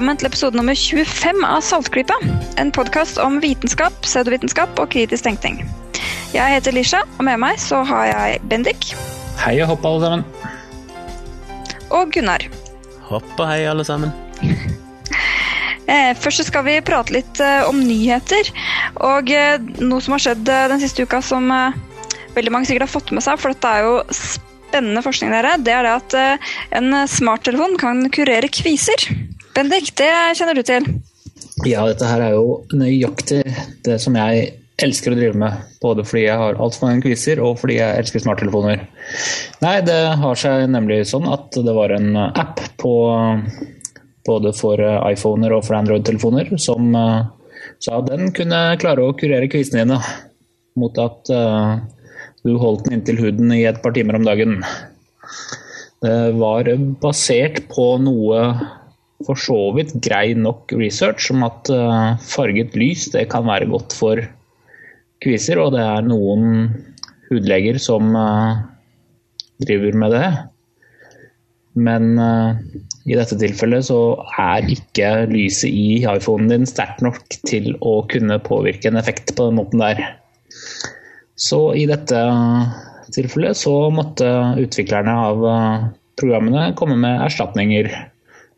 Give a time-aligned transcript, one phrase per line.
[0.00, 2.14] Velkommen til episode nummer 25 av Saltklypa.
[2.56, 5.58] En podkast om vitenskap, pseudovitenskap og kritisk tenkning.
[6.32, 8.94] Jeg heter Lisha, og med meg så har jeg Bendik
[9.42, 10.22] Hei og hopp, alle sammen.
[11.92, 12.46] og Gunnar.
[13.10, 14.14] Hopp og hei, alle sammen.
[15.90, 18.48] Eh, først så skal vi prate litt eh, om nyheter.
[19.02, 21.50] Og eh, noe som har skjedd den siste uka som
[22.36, 25.74] veldig mange sikkert har fått med seg, for dette er jo spennende forskning, dere, det
[25.74, 26.16] er det at
[26.78, 29.10] en smarttelefon kan kurere kviser.
[29.60, 30.86] Bendik, det kjenner du til.
[31.68, 33.42] Ja, dette her er jo nøyaktig
[33.84, 35.66] det som jeg elsker å drive med.
[35.82, 38.86] Både fordi jeg har altfor mange quizer, og fordi jeg elsker smarttelefoner.
[39.60, 42.94] Nei, det har seg nemlig sånn at det var en app på
[44.30, 44.80] både for
[45.10, 47.20] iPhoner og for Android-telefoner som eh,
[47.84, 50.00] sa den kunne klare å kurere quizene dine
[50.80, 51.80] mot at uh,
[52.46, 54.60] du holdt den inntil huden i et par timer om dagen.
[56.00, 56.68] Det var
[57.02, 58.44] basert på noe
[59.26, 63.96] for så vidt grei nok research om at eh, farget lys det kan være godt
[63.96, 64.22] for
[65.20, 66.70] kviser, og det er noen
[67.28, 68.62] hudleger som eh,
[69.60, 70.30] driver med det.
[71.80, 72.62] Men eh,
[73.12, 74.00] i dette tilfellet så
[74.40, 79.50] er ikke lyset i iPhonen din sterkt nok til å kunne påvirke en effekt på
[79.50, 80.00] den måten der.
[81.40, 82.20] Så i dette
[83.14, 84.28] tilfellet så måtte
[84.60, 85.44] utviklerne av
[86.20, 87.88] programmene komme med erstatninger,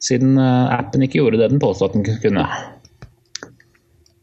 [0.02, 2.46] siden eh, appen ikke gjorde det den påstod at den kunne.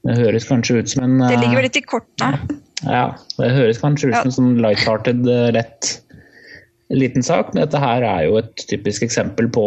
[0.08, 2.59] Det høres kanskje ut som en Det eh, ligger vel litt i kortene.
[2.86, 3.05] ja,
[3.38, 5.94] det høres kanskje ut som en sånn lighthearted, eh, lett
[6.89, 9.66] liten sak, men dette her er jo et typisk eksempel på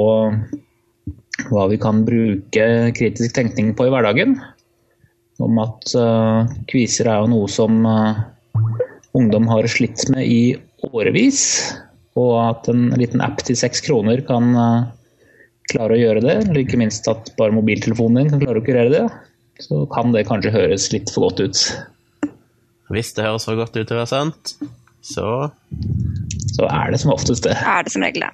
[1.53, 2.67] hva vi kan bruke
[2.97, 4.35] kritisk tenkning på i hverdagen.
[5.43, 8.19] Om at uh, kviser er jo noe som uh,
[9.17, 10.43] ungdom har slitt med i
[10.91, 11.41] årevis,
[12.19, 14.91] og at en liten app til seks kroner kan eh,
[15.71, 18.93] klare å gjøre det, eller ikke minst at bare mobiltelefonen din kan klare å kurere
[18.93, 19.05] det,
[19.63, 21.63] så kan det kanskje høres litt for godt ut.
[22.93, 24.55] Hvis det høres for godt ut til å være sant,
[25.03, 25.51] så
[26.53, 27.57] Så er det som oftest det.
[27.57, 28.31] Er det som regel det.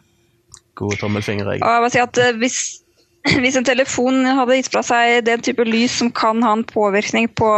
[0.75, 1.63] god tommelfingerregel.
[1.65, 2.59] Og jeg må si at eh, hvis,
[3.43, 7.31] hvis en telefon hadde gitt fra seg den type lys som kan ha en påvirkning
[7.39, 7.51] på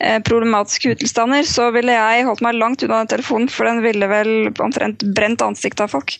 [0.00, 4.08] eh, problematiske hudtilstander, så ville jeg holdt meg langt unna den telefonen, for den ville
[4.10, 6.16] vel omtrent brent ansiktet av folk.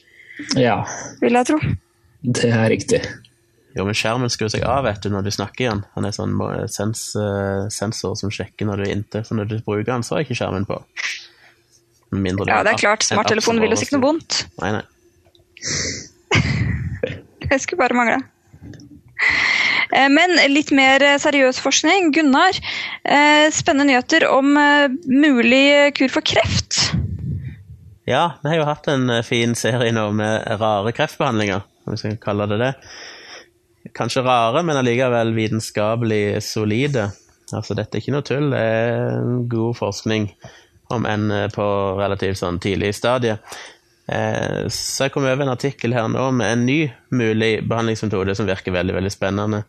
[0.57, 0.83] Ja,
[1.21, 1.59] Vil jeg tro.
[2.23, 3.01] Det er riktig.
[3.77, 5.85] Jo, men skjermen skrur seg av vet du, når du snakker igjen.
[5.95, 6.35] Han er sånn
[6.73, 10.19] sens, eh, sensor som sjekker når du er inntil, for når du bruker den, så
[10.19, 10.81] er ikke skjermen på.
[12.11, 13.07] Mindre du Ja, det er klart.
[13.07, 14.41] Smarttelefonen vil oss ikke noe vondt.
[14.63, 14.85] Nei, nei.
[17.51, 18.19] Det skulle bare mangle.
[19.95, 22.11] Eh, Men litt mer eh, seriøs forskning.
[22.15, 22.59] Gunnar,
[23.05, 26.93] eh, spennende nyheter om eh, mulig kur for kreft.
[28.11, 32.01] Ja, vi har jo hatt en eh, fin serie nå med rare kreftbehandlinger, om vi
[32.01, 32.73] skal kalle det det.
[33.97, 37.09] Kanskje rare, men allikevel vitenskapelig solide.
[37.51, 40.29] Altså, dette er ikke noe tull, det er god forskning,
[40.95, 41.67] om enn eh, på
[41.99, 43.39] relativt sånn tidlig stadie.
[44.11, 46.81] Eh, Så jeg kom over en artikkel her nå med en ny
[47.15, 49.65] mulig behandlingsmetode som virker veldig, veldig spennende.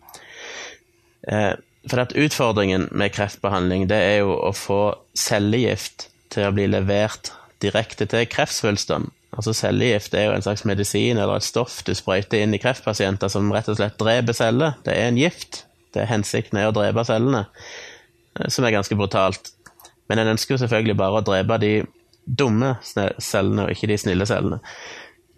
[1.27, 1.53] Eh,
[1.89, 4.81] For at utfordringen med kreftbehandling, det er jo å få
[5.17, 9.09] cellegift til å bli levert direkte til kreftsvulstene.
[9.31, 13.31] Altså cellegift er jo en slags medisin eller et stoff du sprøyter inn i kreftpasienter
[13.31, 14.75] som rett og slett dreper celler.
[14.83, 15.63] Det er en gift.
[15.91, 17.45] Det er Hensikten er å drepe cellene,
[18.39, 19.53] eh, som er ganske brutalt.
[20.11, 21.71] Men en ønsker jo selvfølgelig bare å drepe de
[22.25, 24.59] dumme cellene, og ikke de snille cellene.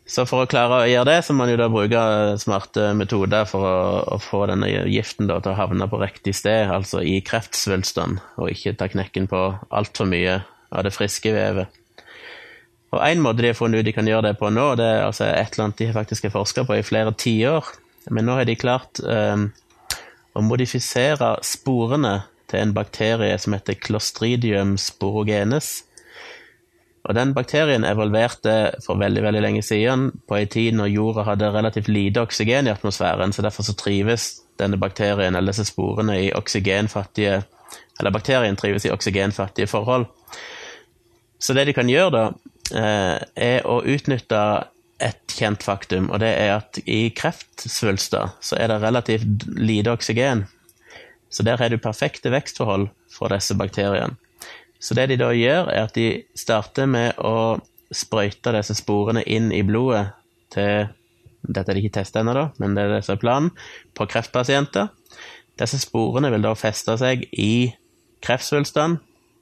[0.06, 2.02] Så for å klare å gjøre det, så må man jo da bruke
[2.42, 3.78] smarte metoder for å,
[4.16, 8.52] å få denne giften da, til å havne på riktig sted, altså i kreftsvulstene, og
[8.52, 10.42] ikke ta knekken på altfor mye
[10.74, 11.82] av det friske vevet.
[12.94, 15.07] Og En måte de har funnet ut de kan gjøre det på nå, det er
[15.07, 17.72] altså et eller annet de faktisk har forska på i flere tiår.
[18.13, 19.48] Men nå har de klart um,
[20.38, 22.19] å modifisere sporene
[22.51, 25.80] til en bakterie som heter Clostridium sporogenes.
[27.04, 31.51] Og Den bakterien evolverte for veldig veldig lenge siden, på en tid når jorda hadde
[31.51, 34.30] relativt lite oksygen i atmosfæren, så derfor så trives
[34.62, 37.44] denne bakterien eller disse sporene i oksygenfattige
[38.00, 40.06] Eller bakterien trives i oksygenfattige forhold.
[41.44, 42.25] Så det de kan gjøre, da,
[42.80, 44.44] eh, er å utnytte
[45.04, 50.45] et kjent faktum, og det er at i kreftsvulster så er det relativt lite oksygen.
[51.34, 54.16] Så der har du perfekte vekstforhold for disse bakteriene.
[54.80, 57.60] Så det de da gjør, er at de starter med å
[57.94, 60.10] sprøyte disse sporene inn i blodet
[60.54, 60.92] til
[61.44, 63.50] Dette er det ikke testa ennå, da, men det er det som er planen.
[63.92, 64.86] På kreftpasienter.
[65.60, 67.74] Disse sporene vil da feste seg i
[68.24, 69.01] kreftsvulstene,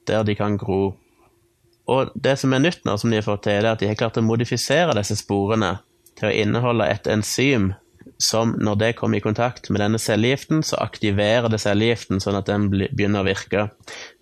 [0.10, 0.96] der de kan gro.
[1.90, 4.00] Og det som er nytt nå, som de har fått til, er at de har
[4.00, 5.78] klart å modifisere disse sporene
[6.20, 7.72] til å inneholde et enzym
[8.22, 12.50] som når det kommer i kontakt med denne cellegiften, så aktiverer det cellegiften sånn at
[12.50, 13.70] den begynner å virke.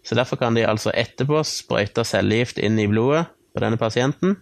[0.04, 4.38] Så Derfor kan de altså etterpå sprøyte cellegift inn i blodet på denne pasienten.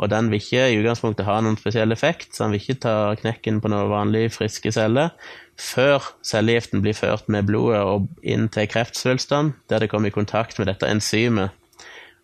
[0.00, 2.94] Og den vil ikke i utgangspunktet ha noen spesiell effekt, så den vil ikke ta
[3.20, 5.12] knekken på noen vanlige friske celler
[5.60, 10.56] før cellegiften blir ført med blodet og inn til kreftsvulstene, der det kommer i kontakt
[10.56, 11.52] med dette enzymet,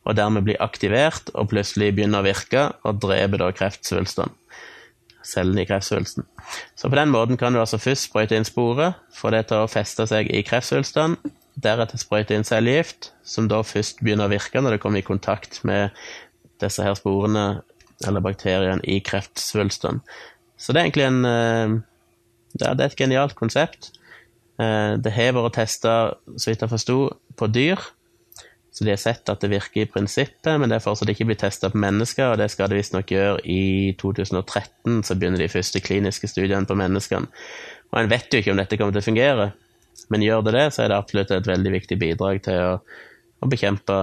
[0.06, 4.30] og dermed blir aktivert og plutselig begynner å virke og dreper da kreftsvulstene
[5.26, 6.26] cellene i kreftsvulsten.
[6.78, 9.70] Så på den måten kan du altså først sprøyte inn sporet, få det til å
[9.70, 11.16] feste seg i kreftsvulsten,
[11.62, 15.62] deretter sprøyte inn cellegift, som da først begynner å virke når det kommer i kontakt
[15.66, 15.96] med
[16.62, 17.46] disse her sporene
[18.06, 20.02] eller bakteriene i kreftsvulsten.
[20.56, 21.76] Så det er egentlig en eh,
[22.60, 23.90] ja, det er et genialt konsept.
[24.60, 25.96] Eh, det har vært testa,
[26.36, 26.98] så vidt jeg forsto,
[27.36, 27.80] på dyr.
[28.76, 31.40] Så de har sett at det virker i prinsippet, men det er fortsatt ikke blitt
[31.40, 35.80] testa på mennesker, og det skal det visstnok gjøre i 2013, så begynner de første
[35.80, 37.30] kliniske studiene på menneskene.
[37.94, 39.46] Og en vet jo ikke om dette kommer til å fungere,
[40.12, 42.74] men gjør det det, så er det absolutt et veldig viktig bidrag til å,
[43.40, 43.96] å bekjempe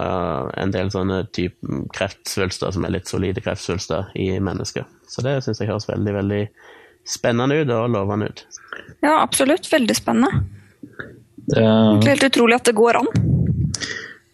[0.64, 4.90] en del sånne type kreftsvulster som er litt solide kreftsvulster i mennesker.
[5.06, 6.42] Så det syns jeg høres veldig, veldig
[7.06, 8.46] spennende ut og lovende ut.
[9.06, 9.70] Ja, absolutt.
[9.70, 10.48] Veldig spennende.
[11.46, 13.14] Det er helt utrolig at det går an.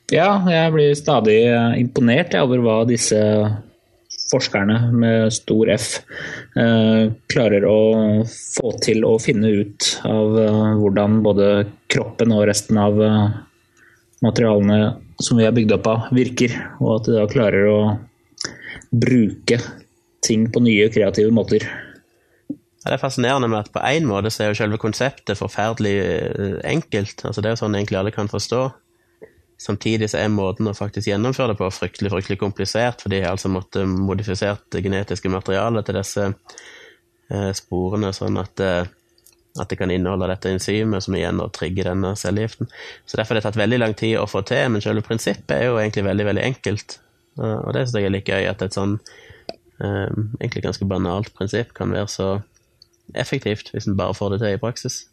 [0.09, 3.19] Ja, jeg blir stadig eh, imponert over hva disse
[4.29, 5.99] forskerne med stor F
[6.57, 7.79] eh, klarer å
[8.25, 11.51] få til å finne ut av eh, hvordan både
[11.93, 12.97] kroppen og resten av
[14.25, 16.57] materialene som vi har bygd opp av, virker.
[16.81, 17.79] Og at de da klarer å
[18.89, 19.61] bruke
[20.25, 21.69] ting på nye, kreative måter.
[22.49, 25.97] Det er fascinerende med at på én måte så er jo selve konseptet forferdelig
[26.65, 27.27] enkelt.
[27.27, 28.69] Altså Det er jo sånn egentlig alle kan forstå.
[29.59, 33.33] Samtidig så er måten å faktisk gjennomføre det på fryktelig fryktelig komplisert, for de har
[33.33, 38.87] altså måttet modifisert det genetiske materialet til disse eh, sporene, sånn at, eh,
[39.59, 42.71] at, det kan inneholde dette enzymet som igjen trigger denne cellegiften.
[43.03, 45.67] Så Derfor har det tatt veldig lang tid å få til, men selve prinsippet er
[45.67, 46.99] jo egentlig veldig veldig enkelt.
[47.39, 48.95] Og det syns jeg er like gøy, at et sånn
[49.83, 50.07] eh,
[50.39, 52.31] egentlig ganske banalt prinsipp kan være så
[53.11, 55.03] effektivt, hvis en bare får det til i praksis.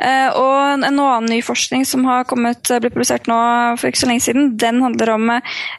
[0.00, 3.36] Og en annen ny forskning som har kommet, ble publisert nå
[3.76, 5.28] for ikke så lenge siden, den handler om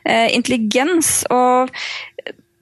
[0.05, 1.23] intelligens.
[1.33, 1.73] Og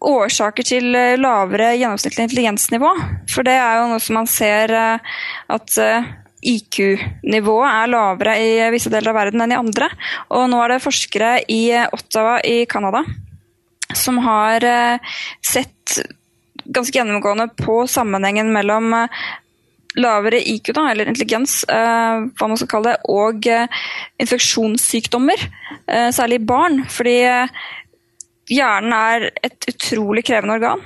[0.01, 2.91] årsaker til eh, lavere gjennomsnittlig intelligensnivå.
[3.31, 5.19] For det er jo noe som man ser eh,
[5.53, 6.09] at eh,
[6.51, 9.91] IQ-nivået er lavere i visse deler av verden enn i andre.
[10.33, 13.03] Og nå er det forskere i Ottawa i Canada
[13.93, 14.63] som har
[15.43, 15.97] sett
[16.63, 18.93] ganske gjennomgående på sammenhengen mellom
[19.99, 23.49] lavere IQ, da, eller intelligens, hva man skal kalle det, og
[24.23, 25.43] infeksjonssykdommer,
[26.15, 26.85] særlig barn.
[26.87, 27.17] Fordi
[28.51, 30.83] hjernen er et utrolig krevende organ.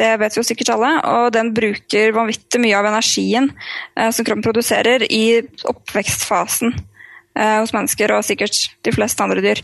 [0.00, 0.92] Det vet vi jo sikkert alle.
[1.12, 3.50] Og den bruker vanvittig mye av energien
[3.96, 9.60] eh, som kroppen produserer i oppvekstfasen eh, hos mennesker, og sikkert de fleste andre dyr.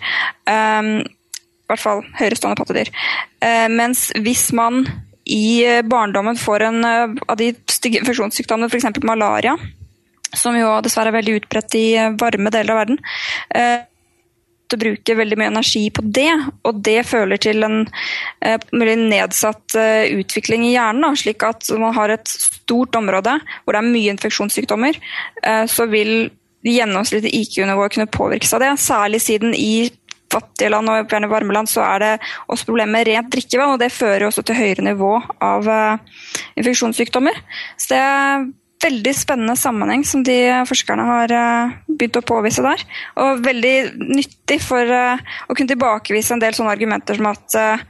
[0.51, 2.93] Um, I hvert fall høyerestående pattedyr.
[3.41, 4.85] Uh, mens hvis man
[5.27, 9.01] i barndommen får en av de stygge infeksjonssykdommene, f.eks.
[9.03, 9.57] malaria,
[10.37, 11.87] som jo dessverre er veldig utbredt i
[12.21, 13.01] varme deler av verden,
[14.73, 16.31] uh, bruke veldig mye energi på det,
[16.67, 17.85] og det føler til en
[18.45, 21.05] eh, nedsatt eh, utvikling i hjernen.
[21.07, 24.99] Da, slik at man har et stort område hvor det er mye infeksjonssykdommer,
[25.43, 26.31] eh, så vil
[26.67, 28.75] gjennomsnittlig IQ-nivået kunne påvirkes av det.
[28.83, 29.89] Særlig siden i
[30.33, 32.13] fattige land og gjerne varme land så er det
[32.51, 35.13] også problemer med rent drikkevann, og det fører også til høyere nivå
[35.45, 35.69] av
[36.59, 37.39] infeksjonssykdommer.
[37.79, 38.03] Så det
[38.87, 40.37] veldig spennende sammenheng som de
[40.69, 42.83] forskerne har uh, begynt å påvise der.
[43.23, 47.87] Og veldig nyttig for uh, å kunne tilbakevise en del sånne argumenter som at uh,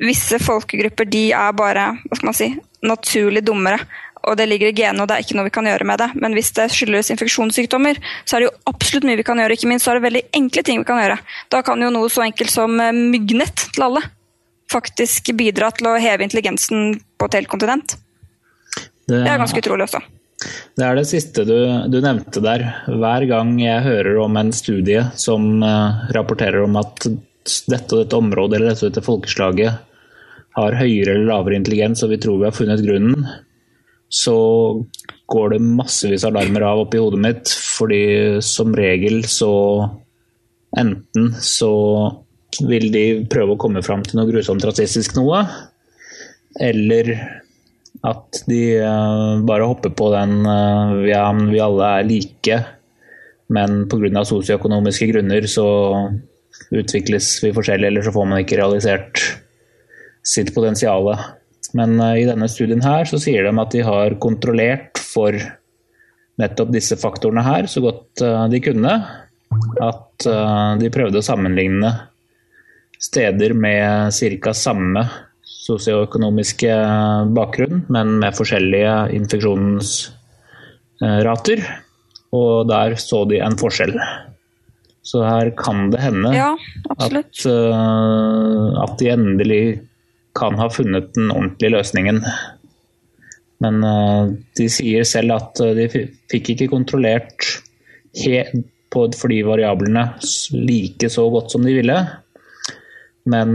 [0.00, 2.48] visse folkegrupper de er bare hva skal man si,
[2.84, 3.82] naturlig dummere.
[4.22, 6.08] Og det ligger i genene, og det er ikke noe vi kan gjøre med det.
[6.22, 9.56] Men hvis det skyldes infeksjonssykdommer, så er det jo absolutt mye vi kan gjøre.
[9.58, 11.16] Ikke minst så er det veldig enkle ting vi kan gjøre.
[11.50, 14.04] Da kan jo noe så enkelt som myggnett til alle
[14.72, 17.96] faktisk bidra til å heve intelligensen på et helt kontinent.
[19.10, 20.00] Det er ganske utrolig også.
[20.76, 21.56] Det er det siste du,
[21.92, 22.64] du, nevnte der.
[22.88, 27.06] Hver gang jeg hører om en studie som uh, rapporterer om at
[27.68, 29.80] dette og dette området eller dette, og dette folkeslaget
[30.56, 33.26] har høyere eller lavere intelligens og vi tror vi har funnet grunnen,
[34.12, 34.36] så
[35.32, 37.52] går det massevis alarmer av oppi hodet mitt.
[37.78, 38.02] Fordi
[38.44, 39.52] som regel så
[40.78, 41.72] enten så
[42.68, 45.40] vil de prøve å komme fram til noe grusomt rasistisk noe,
[46.60, 47.14] eller
[48.02, 52.58] at de uh, bare hopper på den uh, ja, vi alle er like,
[53.52, 54.24] men pga.
[54.26, 55.66] sosioøkonomiske grunner så
[56.74, 59.22] utvikles vi forskjellig, eller så får man ikke realisert
[60.26, 61.12] sitt potensial.
[61.78, 65.38] Men uh, i denne studien her så sier de at de har kontrollert for
[66.42, 68.92] nettopp disse faktorene her så godt de kunne.
[69.84, 70.24] At
[70.80, 71.90] de prøvde å sammenligne
[72.96, 74.08] steder med
[74.40, 74.54] ca.
[74.56, 75.02] samme
[75.62, 76.72] sosioøkonomiske
[77.36, 81.58] bakgrunn, men med forskjellige infeksjonsrater.
[82.32, 83.94] Og der så de en forskjell.
[85.02, 86.56] Så her kan det hende ja,
[86.94, 87.18] at, uh,
[88.84, 89.80] at, de endelig
[90.38, 92.18] kan ha funnet den ordentlige løsningen.
[93.62, 94.24] Men uh,
[94.58, 95.88] de sier selv at uh, de
[96.30, 97.38] fikk ikke kontrollert
[98.14, 100.04] på, for de variablene
[100.54, 101.98] like så godt som de ville.
[103.32, 103.48] Men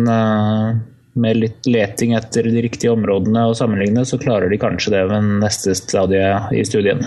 [1.20, 5.32] med litt leting etter de riktige områdene og sammenligne, så klarer de kanskje det ved
[5.44, 7.04] neste stadie i studien.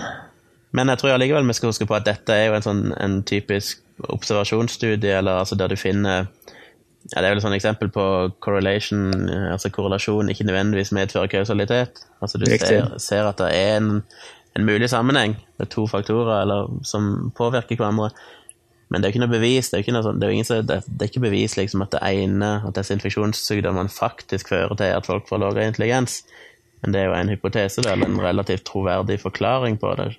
[0.71, 3.19] Men jeg tror allikevel vi skal huske på at dette er jo en, sånn, en
[3.27, 6.27] typisk observasjonsstudie, eller altså der du finner
[7.11, 8.03] ja, Det er vel et sånt eksempel på
[8.45, 9.09] correlation,
[9.51, 12.03] altså korrelasjon ikke nødvendigvis medfører kausalitet.
[12.21, 14.03] Altså Du ser, ser, at det er en,
[14.55, 18.11] en mulig sammenheng med to faktorer eller, som påvirker hverandre.
[18.91, 19.69] Men det er ikke noe bevis.
[19.71, 22.01] Det er ikke, noe, det er ingen, det, det er ikke bevis liksom, at det
[22.03, 26.21] ene, at disse infeksjonssykdommene faktisk fører til at folk får lavere intelligens.
[26.81, 30.09] Men det er jo en hypotese, eller en relativt troverdig forklaring på det,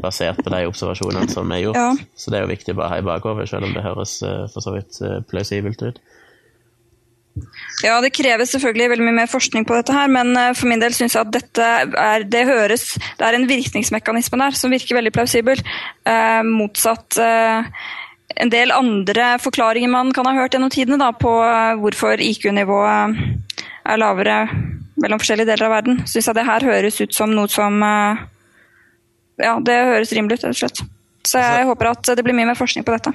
[0.00, 1.80] basert på de observasjonene som er gjort.
[1.80, 1.90] Ja.
[2.16, 4.64] Så det er jo viktig å ha i bakhodet, selv om det høres uh, for
[4.64, 6.00] så vidt uh, plausibelt ut.
[7.84, 10.82] Ja, det kreves selvfølgelig veldig mye mer forskning på dette her, men eh, for min
[10.82, 11.68] del syns jeg at dette
[12.02, 15.62] er Det høres Det er en virkningsmekanisme der som virker veldig plausibel.
[16.04, 17.70] Eh, motsatt eh,
[18.40, 23.18] en del andre forklaringer man kan ha hørt gjennom tidene da, på eh, hvorfor IQ-nivået
[23.90, 24.42] er lavere
[25.00, 26.02] mellom forskjellige deler av verden.
[26.08, 28.24] Syns jeg det her høres ut som noe som eh,
[29.40, 30.82] Ja, det høres rimelig ut, rett og slett.
[31.26, 33.12] Så jeg altså, håper at det blir mye mer forskning på dette.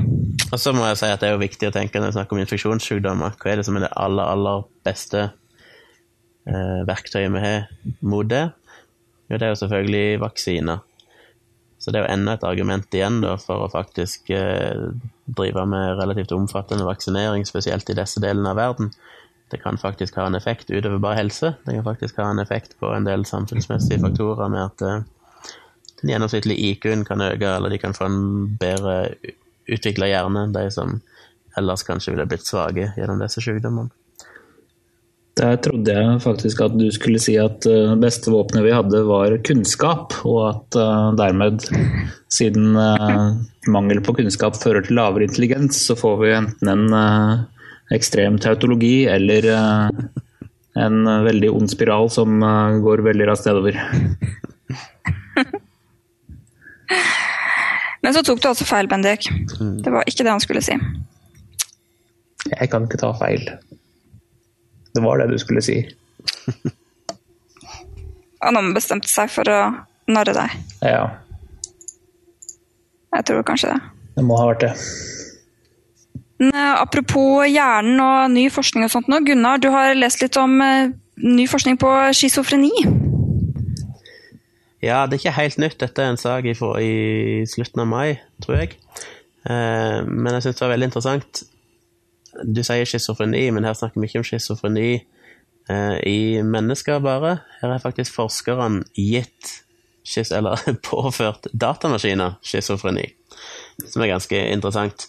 [0.51, 2.37] Og så må jeg si at det er jo viktig å tenke når vi snakker
[2.37, 3.37] om infeksjonssykdommer.
[3.41, 7.65] Hva er det som er det aller, aller beste eh, verktøyet vi har
[8.05, 8.43] mot det?
[9.25, 10.83] Jo, det er jo selvfølgelig vaksiner.
[11.81, 14.85] Så det er jo enda et argument igjen da, for å faktisk eh,
[15.25, 18.93] drive med relativt omfattende vaksinering, spesielt i disse delene av verden.
[19.53, 21.53] Det kan faktisk ha en effekt utover bare helse.
[21.65, 25.03] Det kan faktisk ha en effekt på en del samfunnsmessige faktorer med at eh,
[26.05, 28.21] den gjennomsnittlige IQ-en kan øke, eller de kan få en
[28.61, 29.15] bedre
[29.65, 30.99] utvikla hjerne enn de som
[31.57, 33.89] ellers kanskje ville blitt svake gjennom disse sykdommene.
[35.35, 39.01] Der trodde jeg faktisk at du skulle si at det uh, beste våpenet vi hadde,
[39.09, 41.65] var kunnskap, og at uh, dermed,
[42.31, 43.33] siden uh,
[43.67, 46.85] mangel på kunnskap fører til lavere intelligens, så får vi enten en
[47.93, 49.45] ekstrem tautologi eller
[50.75, 52.39] en veldig ond spiral som
[52.85, 53.77] går veldig raskt nedover.
[58.05, 59.27] Men så tok du altså feil, Bendik.
[59.59, 59.79] Mm.
[59.83, 60.77] Det var ikke det han skulle si.
[62.51, 63.47] Jeg kan ikke ta feil.
[64.95, 65.81] Det var det du skulle si.
[68.45, 69.59] Han ombestemte seg for å
[70.11, 70.55] narre deg.
[70.85, 71.07] Ja.
[73.15, 73.79] Jeg tror kanskje det.
[74.15, 74.73] Det må ha vært det.
[76.75, 79.21] Apropos hjernen og ny forskning og sånt nå.
[79.25, 80.91] Gunnar, du har lest litt om uh,
[81.23, 82.71] ny forskning på schizofreni.
[84.85, 85.79] Ja, det er ikke helt nytt.
[85.81, 86.53] Dette er en sak i,
[87.49, 88.75] slutten av mai, tror jeg.
[89.49, 91.43] Eh, men jeg syns det var veldig interessant.
[92.45, 97.39] Du sier schizofreni, men her snakker vi ikke om schizofreni eh, i mennesker, bare.
[97.61, 99.61] Her er faktisk forskerne gitt
[100.37, 103.07] eller påført datamaskiner schizofreni,
[103.89, 105.07] som er ganske interessant.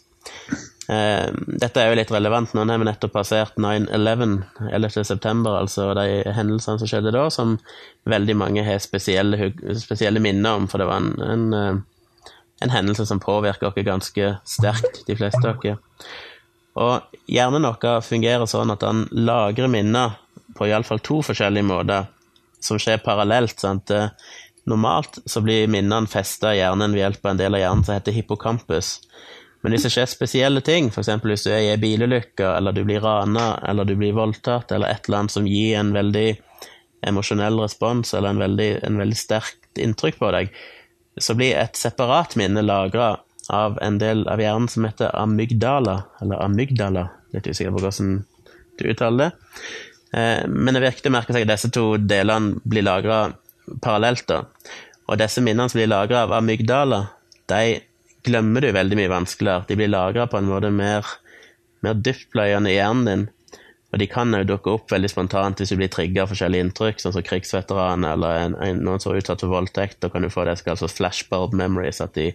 [0.88, 2.52] Eh, dette er jo litt relevant.
[2.54, 4.36] Nå har vi nettopp passert 9-11,
[4.70, 7.56] 11.9., altså de hendelsene som skjedde da, som
[8.06, 9.50] veldig mange har spesielle,
[9.82, 12.30] spesielle minner om, for det var en, en, eh,
[12.62, 15.82] en hendelse som påvirker oss ganske sterkt, de fleste av oss.
[16.76, 20.18] Og hjernen vår fungerer sånn at han lagrer minner
[20.56, 22.10] på iallfall to forskjellige måter,
[22.62, 23.58] som skjer parallelt.
[23.60, 23.90] sant?
[23.90, 24.12] Eh,
[24.66, 27.94] normalt så blir minnene festa i hjernen ved hjelp av en del av hjernen som
[27.96, 29.00] heter hippocampus.
[29.66, 31.08] Men hvis det skjer spesielle ting, f.eks.
[31.26, 34.92] hvis du er i ei bilulykke, eller du blir rana, eller du blir voldtatt, eller
[34.94, 36.28] et eller annet som gir en veldig
[37.10, 40.52] emosjonell respons, eller en veldig, en veldig sterkt inntrykk på deg,
[41.18, 43.16] så blir et separat minne lagra
[43.50, 48.22] av en del av hjernen som heter amygdala, eller amygdala, litt usikker på hvordan
[48.78, 49.58] du uttaler det.
[50.14, 53.24] Eh, men det er viktig å merke seg at disse to delene blir lagra
[53.82, 54.28] parallelt.
[54.30, 54.44] da.
[55.10, 57.08] Og disse minnene som blir lagra av amygdala,
[57.50, 57.80] de
[58.26, 59.64] glemmer du veldig mye vanskeligere.
[59.68, 61.08] De blir lagra på en måte mer,
[61.86, 63.26] mer dyptpløyende i hjernen din.
[63.94, 66.98] Og de kan jo dukke opp veldig spontant hvis du blir trigga av forskjellige inntrykk,
[67.00, 70.00] sånn som krigsveteran eller en, en, noen som er utsatt for voldtekt.
[70.02, 72.32] Da kan du få det som kalles flashbulb memories, at de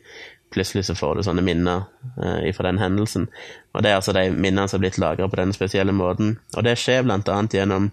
[0.52, 1.86] plutselig så får du sånne minner
[2.24, 3.28] eh, fra den hendelsen.
[3.76, 6.38] Og det er altså de minnene som har blitt lagra på denne spesielle måten.
[6.56, 7.92] Og det skjer annet gjennom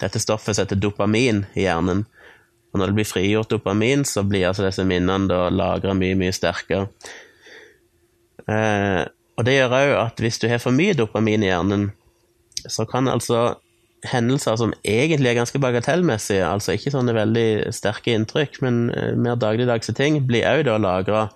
[0.00, 2.06] dette stoffet som heter dopamin i hjernen.
[2.72, 6.36] Og når det blir frigjort dopamin, så blir altså disse minnene da lagra mye, mye
[6.36, 6.88] sterkere.
[8.48, 9.04] Eh,
[9.38, 11.90] og det gjør òg at hvis du har for mye dopamin i hjernen,
[12.66, 13.58] så kan altså
[14.06, 19.38] hendelser som egentlig er ganske bagatellmessige, altså ikke sånne veldig sterke inntrykk, men eh, mer
[19.40, 21.28] dagligdagse ting, blir òg da lagra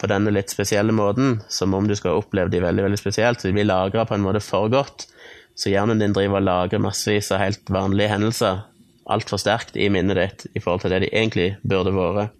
[0.00, 3.40] på denne litt spesielle måten, som om du skal ha opplevd de veldig veldig spesielt.
[3.40, 5.06] Så de blir lagra på en måte for godt.
[5.54, 8.64] Så hjernen din driver og lager massevis av helt vanlige hendelser
[9.04, 12.32] altfor sterkt i minnet ditt i forhold til det de egentlig burde vært.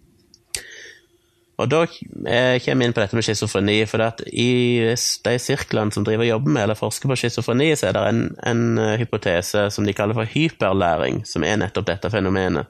[1.55, 4.49] Og da eh, kommer jeg inn på dette med schizofreni, for i
[4.91, 8.65] de sirklene som driver jobber med eller forsker på schizofreni, så er det en, en
[8.81, 12.67] eh, hypotese som de kaller for hyperlæring, som er nettopp dette fenomenet.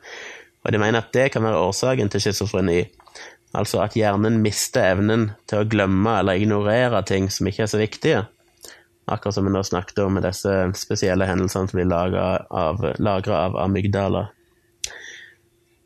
[0.65, 2.84] Og de mener at det kan være årsaken til schizofreni.
[3.56, 7.80] Altså at hjernen mister evnen til å glemme eller ignorere ting som ikke er så
[7.82, 8.24] viktige.
[9.10, 13.58] Akkurat som vi nå snakket om med disse spesielle hendelsene som blir lagra av, av,
[13.62, 14.26] amygdala.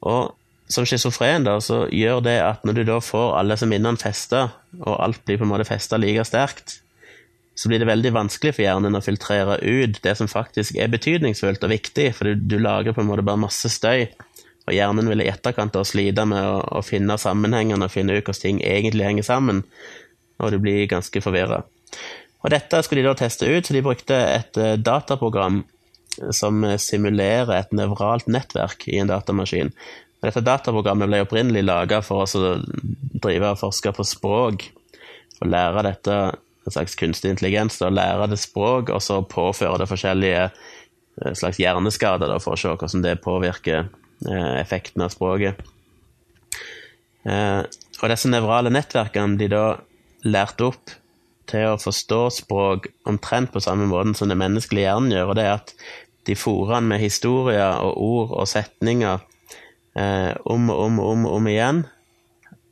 [0.08, 0.39] Og
[0.70, 4.46] som schizofren da, så gjør det at når du da får alle disse minnene festa,
[4.80, 6.80] og alt blir på en måte festa like sterkt,
[7.60, 11.66] så blir det veldig vanskelig for hjernen å filtrere ut det som faktisk er betydningsfullt
[11.66, 14.08] og viktig, for du, du lager på en måte bare masse støy
[14.70, 18.22] og hjernen vil i etterkant da slite med å, å finne sammenhengene og finne ut
[18.22, 19.64] hvordan ting egentlig henger sammen,
[20.40, 21.64] og du blir ganske forvirra.
[22.40, 25.64] Og dette skulle de da teste ut, så de brukte et eh, dataprogram
[26.36, 29.74] som simulerer et nevralt nettverk i en datamaskin.
[30.20, 32.56] Dette dataprogrammet ble opprinnelig laga for å
[33.24, 34.68] drive og forske på språk,
[35.40, 39.88] og lære dette en slags kunstig intelligens, å lære det språk, og så påføre det
[39.90, 43.88] forskjellige eh, slags hjerneskader for å se hvordan det påvirker
[44.28, 45.62] Eh, effekten av språket.
[47.24, 47.62] Eh,
[48.02, 49.64] og disse nevrale nettverkene de da
[50.28, 50.92] lærte opp
[51.48, 55.46] til å forstå språk omtrent på samme måte som den menneskelige hjernen gjør, og det
[55.48, 55.72] er at
[56.28, 59.24] de fôrer den med historier og ord og setninger
[59.96, 61.84] eh, om og om og om, om, igjen,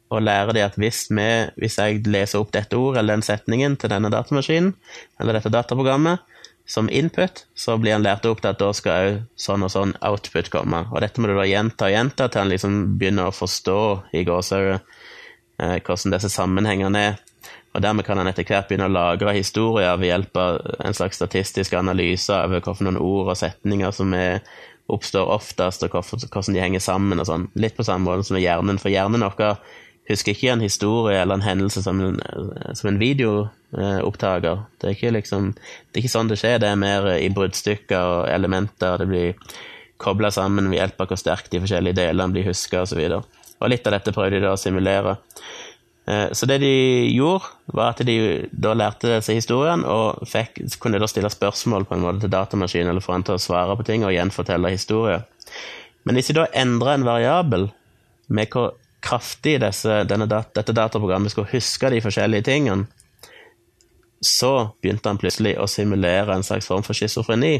[0.07, 1.27] og lærer de at hvis, vi,
[1.59, 4.73] hvis jeg leser opp dette ordet eller den setningen til denne datamaskinen,
[5.19, 6.23] eller dette dataprogrammet,
[6.67, 9.93] som input, så blir han lært opp til at da skal òg sånn og sånn
[10.03, 10.81] output komme.
[10.91, 13.77] Og dette må du da gjenta og gjenta til han liksom begynner å forstå
[14.19, 14.81] i gåsehudet
[15.63, 17.15] eh, hvordan disse sammenhengene er.
[17.71, 21.19] Og dermed kan han etter hvert begynne å lagre historier ved hjelp av en slags
[21.21, 24.41] statistisk analyse over hvilke ord og setninger som er,
[24.87, 27.49] oppstår oftest, og hvordan de henger sammen og sånn.
[27.59, 29.57] Litt på samme måte som med hjernen, for hjernen vår
[30.07, 32.19] husker ikke en historie eller en hendelse som en,
[32.77, 34.61] som en videoopptaker.
[34.79, 38.13] Det er ikke liksom Det er ikke sånn det skjer, det er mer i bruddstykker
[38.13, 39.01] og elementer.
[39.01, 39.57] Det blir
[39.99, 43.03] kobla sammen ved hjelp av hvor sterkt de forskjellige delene blir huska osv.
[43.17, 45.17] Og, så og litt av dette prøvde de da å simulere.
[46.07, 46.73] Eh, så det de
[47.11, 48.17] gjorde, var at de
[48.51, 52.93] da lærte seg historien, og fikk, kunne da stille spørsmål på en måte til datamaskinen
[52.93, 55.25] eller få han til å svare på ting og gjenfortelle historier.
[56.07, 57.67] Men hvis de da endrer en variabel
[58.31, 62.87] med hvor kraftig disse, dat dette dataprogrammet skulle huske de forskjellige tingene,
[64.23, 67.59] så begynte han plutselig å simulere en slags form for schizofreni.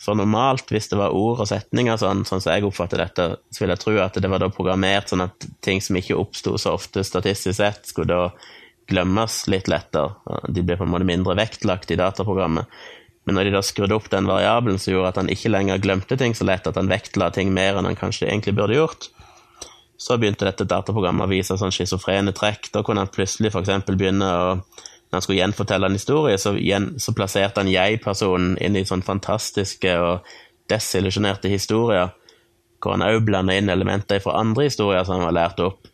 [0.00, 3.62] For normalt, hvis det var ord og setninger sånn, sånn som jeg oppfatter dette, så
[3.62, 6.74] vil jeg tro at det var da programmert sånn at ting som ikke oppsto så
[6.76, 8.26] ofte statistisk sett, skulle da
[8.90, 10.12] glemmes litt lettere.
[10.52, 12.68] De ble på en måte mindre vektlagt i dataprogrammet.
[13.24, 16.18] Men når de da skrudde opp den variabelen som gjorde at han ikke lenger glemte
[16.20, 19.08] ting så lett, at han vektla ting mer enn han kanskje egentlig burde gjort,
[19.96, 22.68] så begynte dette dataprogrammet å vise sånn schizofrene trekk.
[22.74, 23.86] Da kunne han plutselig f.eks.
[23.94, 24.50] begynne å
[25.14, 29.06] Når han skulle gjenfortelle en historie, så, igjen, så plasserte han jeg-personen inn i sånne
[29.06, 30.32] fantastiske og
[30.66, 32.08] desillusjonerte historier,
[32.82, 35.86] hvor han òg blanda inn elementer fra andre historier som han var lært opp.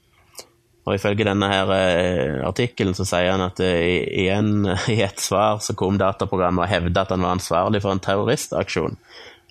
[0.89, 4.65] Og ifølge denne her eh, artikkelen så sier han at eh, igjen
[4.97, 8.97] i et svar så kom dataprogrammet og hevda at han var ansvarlig for en terroristaksjon.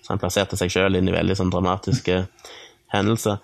[0.02, 2.24] Så han plasserte seg sjøl inn i veldig sånn dramatiske
[2.90, 3.38] hendelser.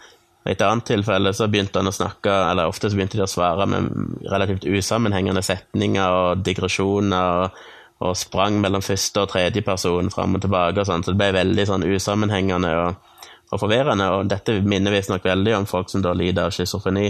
[0.46, 3.30] I et annet tilfelle så begynte han å snakke, eller ofte så begynte de å
[3.30, 3.88] svare med
[4.30, 7.64] relativt usammenhengende setninger og digresjoner, og,
[8.06, 11.32] og sprang mellom første og tredje person fram og tilbake, og sånt, så det ble
[11.40, 13.16] veldig sånn usammenhengende og,
[13.50, 14.10] og forvirrende.
[14.14, 17.08] Og dette minner visstnok veldig om folk som da lider av schizofreni.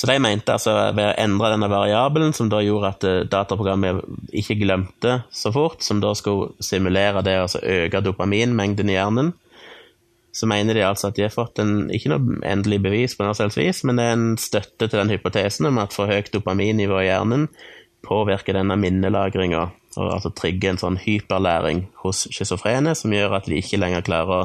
[0.00, 4.30] Så de mente altså ved å endre denne variabelen, som da gjorde at eh, dataprogrammet
[4.32, 9.34] ikke glemte så fort, som da skulle simulere det, altså øke dopaminmengden i hjernen,
[10.32, 13.50] så mener de altså at de har fått en, ikke noe endelig bevis på noe
[13.56, 17.08] vis, men det er en støtte til den hypotesen om at for høyt dopaminnivå i
[17.08, 17.48] hjernen
[18.06, 19.64] påvirker denne minnelagringa,
[19.98, 24.44] og altså trigger en sånn hyperlæring hos schizofrene som gjør at de ikke lenger klarer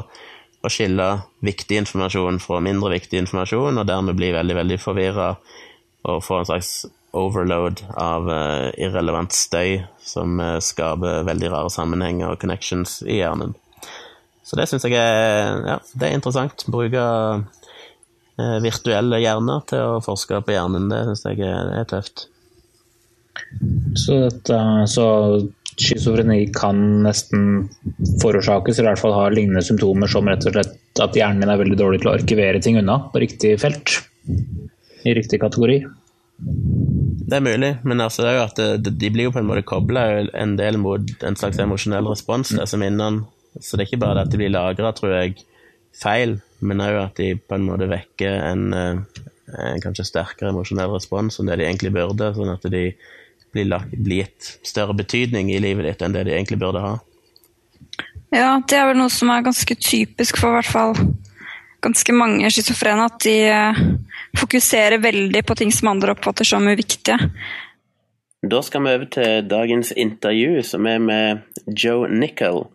[0.66, 1.04] skille
[1.46, 5.28] viktig informasjon fra mindre viktig informasjon, og dermed blir veldig, veldig forvirra
[6.10, 6.70] og får en slags
[7.14, 13.54] overload av uh, irrelevant støy som uh, skaper veldig rare sammenhenger og connections i hjernen.
[14.46, 16.66] Så det syns jeg er, ja, det er interessant.
[16.70, 22.28] Bruke eh, virtuelle hjerner til å forske på hjernen, det syns jeg er, er, tøft.
[23.98, 24.60] Så, dette,
[24.92, 25.08] så
[25.76, 27.66] schizofreni kan nesten
[28.22, 31.52] forårsakes, eller i hvert fall ha lignende symptomer som rett og slett at hjernen din
[31.52, 33.98] er veldig dårlig til å arkivere ting unna på riktig felt?
[35.06, 35.82] I riktig kategori?
[37.26, 39.48] Det er mulig, men altså det er jo at det, de blir jo på en
[39.48, 40.06] måte kobla
[40.38, 43.26] en del mot en slags emosjonell respons, det som minnene
[43.60, 45.36] så det er ikke bare det at de blir lagra, tror jeg,
[45.96, 49.22] feil, men òg at de på en måte vekker en, eh,
[49.66, 52.88] en kanskje sterkere emosjonell respons enn det de egentlig burde, sånn at de
[53.52, 56.96] blir, lagt, blir gitt større betydning i livet ditt enn det de egentlig burde ha.
[58.34, 60.96] Ja, det er vel noe som er ganske typisk for hvert fall
[61.86, 63.80] ganske mange schizofrene, at de eh,
[64.38, 67.18] fokuserer veldig på ting som andre oppfatter som uviktige.
[68.46, 72.66] Da skal vi over til dagens intervju, som er med Joe Nickel.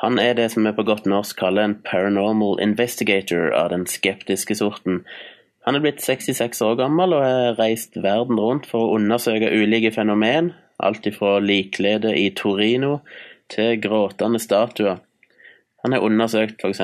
[0.00, 4.56] Han er det som vi på godt norsk kaller en paranormal investigator av den skeptiske
[4.56, 5.02] sorten.
[5.68, 9.92] Han er blitt 66 år gammel og har reist verden rundt for å undersøke ulike
[9.92, 13.02] fenomen, alt ifra likkledet i Torino
[13.52, 15.02] til gråtende statuer.
[15.84, 16.80] Han har undersøkt f.eks.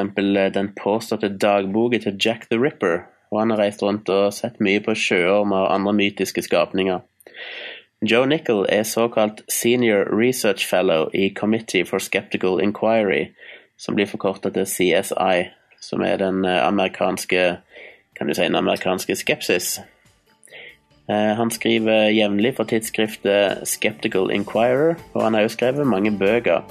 [0.53, 4.85] den påståtte dagboka til Jack the Ripper, og han har reist rundt og sett mye
[4.85, 7.01] på sjøormer og andre mytiske skapninger.
[8.07, 13.33] Joe Nickel er såkalt Senior Research Fellow i Committee for Skeptical Inquiry,
[13.79, 15.49] som blir forkortet til CSI,
[15.81, 17.57] som er den eh, amerikanske
[18.17, 19.81] kan du si, den amerikanske skepsis.
[21.09, 26.63] Eh, han skriver jevnlig for tidsskriftet Skeptical Inquirer, og han har også skrevet mange bøker.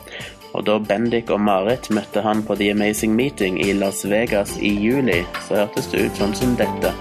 [0.54, 4.72] Og Da Bendik og Marit møtte han på The Amazing Meeting i Las Vegas i
[4.72, 6.96] juli, så hørtes det ut sånn som dette.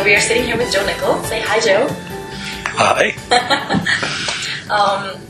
[0.00, 1.22] So we are sitting here with Joe Nickell.
[1.24, 1.86] Say hi, Joe.
[2.70, 3.12] Hi.
[4.70, 5.20] um,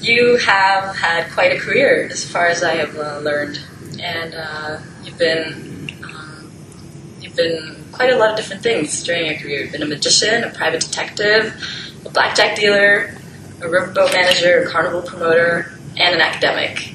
[0.00, 3.60] you have had quite a career, as far as I have uh, learned,
[4.00, 6.50] and uh, you've been um,
[7.20, 9.64] you've been quite a lot of different things during your career.
[9.64, 11.54] You've been a magician, a private detective,
[12.06, 13.14] a blackjack dealer,
[13.60, 16.94] a riverboat manager, a carnival promoter, and an academic.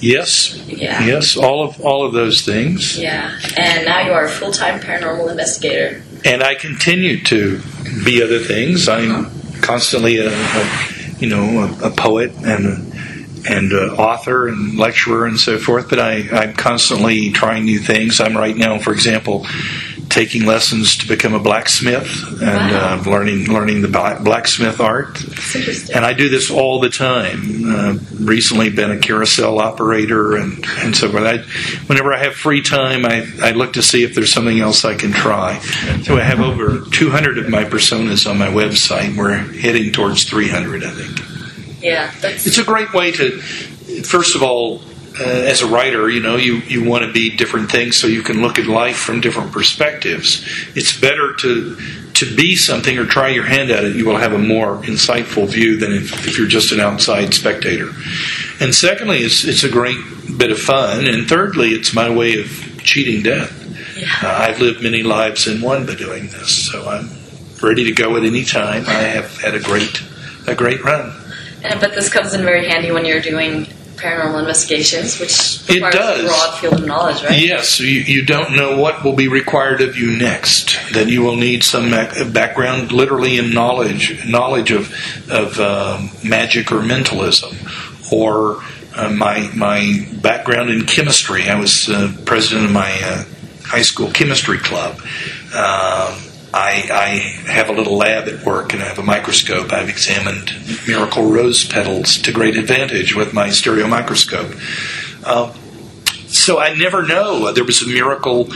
[0.00, 0.56] Yes.
[0.66, 1.04] Yeah.
[1.04, 2.98] Yes, all of all of those things.
[2.98, 7.60] Yeah, and now you are a full-time paranormal investigator and I continue to
[8.04, 8.88] be other things.
[8.88, 9.30] I'm
[9.60, 10.86] constantly a, a
[11.18, 12.92] you know a, a, poet and
[13.48, 15.88] and uh, author and lecturer and so forth.
[15.88, 18.20] But I, I'm constantly trying new things.
[18.20, 19.46] I'm right now, for example,
[20.10, 23.00] taking lessons to become a blacksmith and wow.
[23.00, 25.22] uh, learning learning the blacksmith art.
[25.94, 27.64] And I do this all the time.
[27.64, 31.38] Uh, recently, been a carousel operator, and and so I,
[31.86, 34.96] whenever I have free time, I, I look to see if there's something else I
[34.96, 35.58] can try.
[36.02, 39.16] So I have over 200 of my personas on my website.
[39.16, 41.82] We're heading towards 300, I think.
[41.82, 43.38] Yeah, it's a great way to,
[44.02, 44.82] first of all,
[45.20, 48.22] uh, as a writer, you know, you, you want to be different things so you
[48.22, 50.46] can look at life from different perspectives.
[50.74, 51.76] It's better to
[52.14, 53.96] to be something or try your hand at it.
[53.96, 57.90] You will have a more insightful view than if, if you're just an outside spectator.
[58.60, 59.98] And secondly, it's it's a great
[60.36, 61.06] bit of fun.
[61.06, 62.46] And thirdly, it's my way of
[62.82, 63.56] cheating death.
[64.24, 67.10] Uh, I've lived many lives in one by doing this, so I'm
[67.62, 68.84] ready to go at any time.
[68.86, 70.02] I have had a great
[70.46, 71.12] a great run.
[71.62, 73.66] And but this comes in very handy when you're doing
[74.00, 76.20] paranormal investigations, which it does.
[76.20, 77.38] a broad field of knowledge, right?
[77.38, 80.76] Yes, you, you don't know what will be required of you next.
[80.92, 81.90] Then you will need some
[82.32, 84.92] background, literally in knowledge, knowledge of
[85.30, 87.56] of uh, magic or mentalism,
[88.12, 88.62] or
[88.96, 91.48] uh, my my background in chemistry.
[91.48, 93.24] I was uh, president of my uh,
[93.64, 95.00] high school chemistry club.
[95.54, 99.72] Um, I, I, have a little lab at work and I have a microscope.
[99.72, 100.52] I've examined
[100.86, 104.52] miracle rose petals to great advantage with my stereo microscope.
[105.24, 105.52] Um,
[106.26, 107.52] so I never know.
[107.52, 108.50] There was a miracle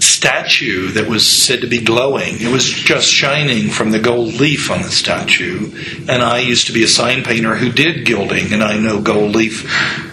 [0.00, 2.40] statue that was said to be glowing.
[2.40, 5.72] It was just shining from the gold leaf on the statue.
[6.08, 9.36] And I used to be a sign painter who did gilding, and I know gold
[9.36, 9.64] leaf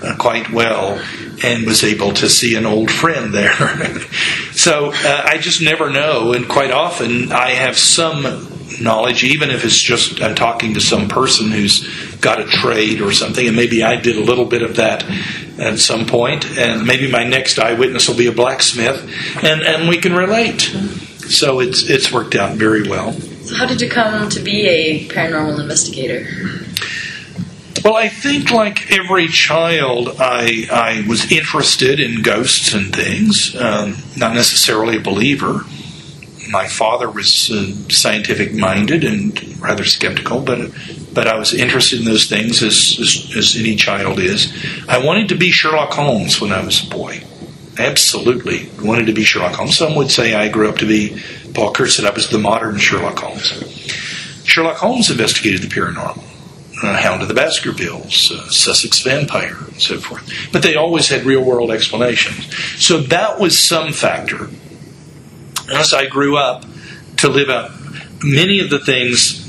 [0.03, 1.01] uh, quite well
[1.43, 3.51] and was able to see an old friend there.
[4.55, 8.49] so uh, I just never know, and quite often I have some
[8.81, 11.87] knowledge, even if it's just I'm talking to some person who's
[12.17, 15.03] got a trade or something, and maybe I did a little bit of that
[15.59, 19.09] at some point, and maybe my next eyewitness will be a blacksmith,
[19.43, 20.61] and, and we can relate.
[21.29, 23.13] So it's it's worked out very well.
[23.13, 26.27] So how did you come to be a paranormal investigator?
[27.83, 33.57] Well, I think like every child, I I was interested in ghosts and things.
[33.57, 35.65] Um, not necessarily a believer.
[36.49, 40.71] My father was uh, scientific minded and rather skeptical, but
[41.13, 44.53] but I was interested in those things as, as, as any child is.
[44.87, 47.21] I wanted to be Sherlock Holmes when I was a boy.
[47.77, 49.77] Absolutely wanted to be Sherlock Holmes.
[49.77, 51.21] Some would say I grew up to be.
[51.53, 53.51] Paul Kurtz said I was the modern Sherlock Holmes.
[54.45, 56.32] Sherlock Holmes investigated the paranormal
[56.83, 60.29] uh, Hound of the Baskervilles, uh, Sussex Vampire, and so forth.
[60.51, 62.55] But they always had real world explanations.
[62.83, 64.49] So that was some factor.
[65.73, 66.65] As I grew up
[67.17, 67.71] to live out
[68.23, 69.41] many of the things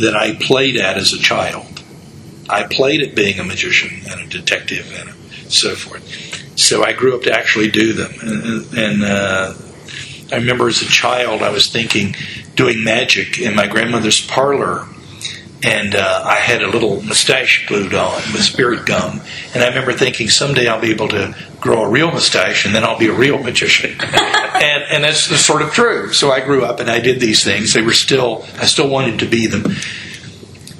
[0.00, 1.82] that I played at as a child,
[2.48, 5.10] I played at being a magician and a detective and
[5.50, 6.04] so forth.
[6.58, 8.12] So I grew up to actually do them.
[8.22, 9.54] And, and uh,
[10.32, 12.14] I remember as a child, I was thinking,
[12.54, 14.86] doing magic in my grandmother's parlor
[15.62, 19.20] and uh, I had a little mustache glued on with spirit gum.
[19.54, 22.84] And I remember thinking someday I'll be able to grow a real mustache, and then
[22.84, 23.90] I'll be a real magician.
[24.00, 26.12] and and that's sort of true.
[26.12, 27.72] So I grew up and I did these things.
[27.72, 29.64] They were still I still wanted to be them.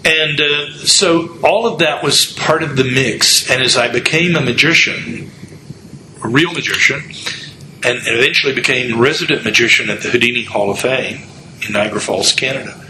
[0.04, 3.50] And uh, so all of that was part of the mix.
[3.50, 5.30] And as I became a magician,
[6.22, 7.02] a real magician,
[7.84, 11.22] and eventually became resident magician at the Houdini Hall of Fame
[11.66, 12.80] in Niagara Falls, Canada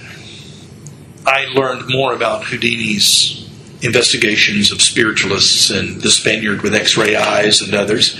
[1.29, 3.47] I learned more about Houdini's
[3.83, 8.19] investigations of spiritualists and the Spaniard with x ray eyes and others,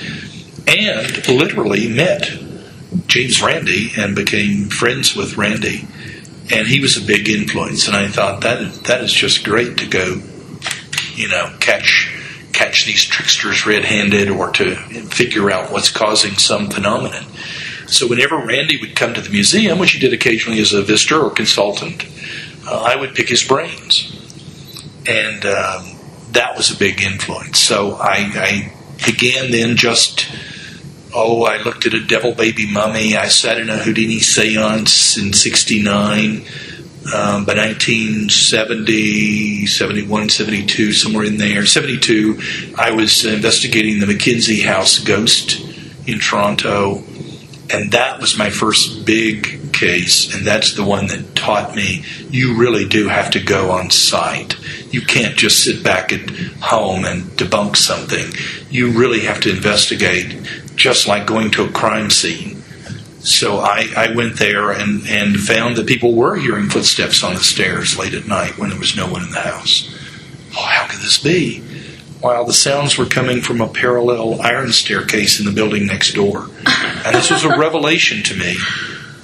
[0.67, 2.31] and literally met
[3.07, 5.89] James Randi and became friends with Randi.
[6.55, 9.87] And he was a big influence, and I thought that that is just great to
[9.87, 10.21] go,
[11.15, 12.15] you know, catch
[12.53, 14.75] catch these tricksters red-handed or to
[15.07, 17.25] figure out what's causing some phenomenon.
[17.87, 21.23] So whenever Randi would come to the museum, which he did occasionally as a visitor
[21.23, 22.05] or consultant,
[22.69, 24.15] uh, I would pick his brains.
[25.07, 25.97] And um,
[26.33, 27.59] that was a big influence.
[27.59, 28.73] So I, I
[29.05, 30.31] began then just
[31.15, 33.17] oh, I looked at a devil baby mummy.
[33.17, 36.45] I sat in a Houdini seance in 69.
[37.15, 42.39] Um, by 1970, 71, 72, somewhere in there, 72,
[42.77, 45.59] I was investigating the Mackenzie House ghost
[46.07, 47.03] in Toronto.
[47.71, 52.57] And that was my first big case, and that's the one that taught me you
[52.57, 54.57] really do have to go on site.
[54.93, 56.29] You can't just sit back at
[56.61, 58.33] home and debunk something.
[58.71, 60.37] You really have to investigate,
[60.75, 62.57] just like going to a crime scene.
[63.21, 67.41] So I, I went there and, and found that people were hearing footsteps on the
[67.41, 69.95] stairs late at night when there was no one in the house.
[70.57, 71.61] Oh, how could this be?
[72.21, 76.49] While the sounds were coming from a parallel iron staircase in the building next door.
[77.05, 78.57] And this was a revelation to me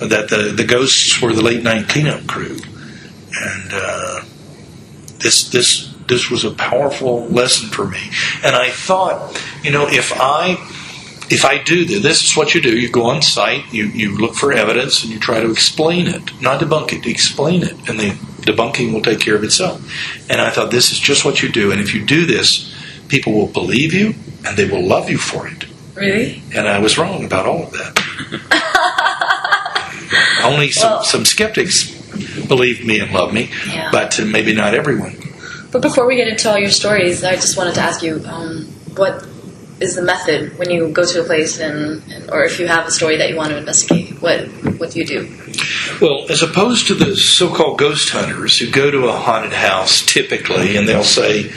[0.01, 4.21] that the, the ghosts were the late night cleanup crew, and uh,
[5.19, 8.11] this this this was a powerful lesson for me.
[8.45, 10.53] And I thought, you know, if I
[11.31, 12.79] if I do this, this is what you do.
[12.79, 16.23] You go on site, you, you look for evidence, and you try to explain it,
[16.41, 18.11] not debunk it, explain it, and the
[18.43, 19.83] debunking will take care of itself.
[20.31, 22.71] And I thought this is just what you do, and if you do this,
[23.09, 24.15] people will believe you
[24.47, 25.65] and they will love you for it.
[25.95, 26.43] Really?
[26.55, 29.11] And I was wrong about all of that.
[30.43, 31.91] Only some, well, some skeptics
[32.47, 33.91] believe me and love me, yeah.
[33.91, 35.17] but maybe not everyone.
[35.71, 38.67] But before we get into all your stories, I just wanted to ask you um,
[38.97, 39.27] what
[39.81, 42.87] is the method when you go to a place and, and, or if you have
[42.87, 44.23] a story that you want to investigate?
[44.23, 44.47] What
[44.79, 45.37] what do you do?
[46.01, 50.77] Well, as opposed to the so-called ghost hunters who go to a haunted house typically
[50.77, 51.53] and they'll say,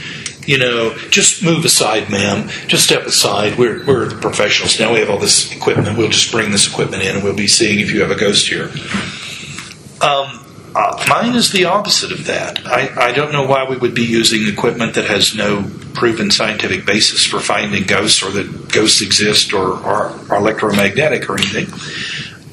[0.47, 2.49] you know, just move aside, ma'am.
[2.67, 3.59] Just step aside.
[3.59, 4.93] We're, we're the professionals now.
[4.93, 5.97] We have all this equipment.
[5.97, 8.47] We'll just bring this equipment in and we'll be seeing if you have a ghost
[8.47, 8.71] here.
[10.01, 12.65] Um, uh, mine is the opposite of that.
[12.65, 16.85] I, I don't know why we would be using equipment that has no proven scientific
[16.85, 21.67] basis for finding ghosts or that ghosts exist or are, are electromagnetic or anything.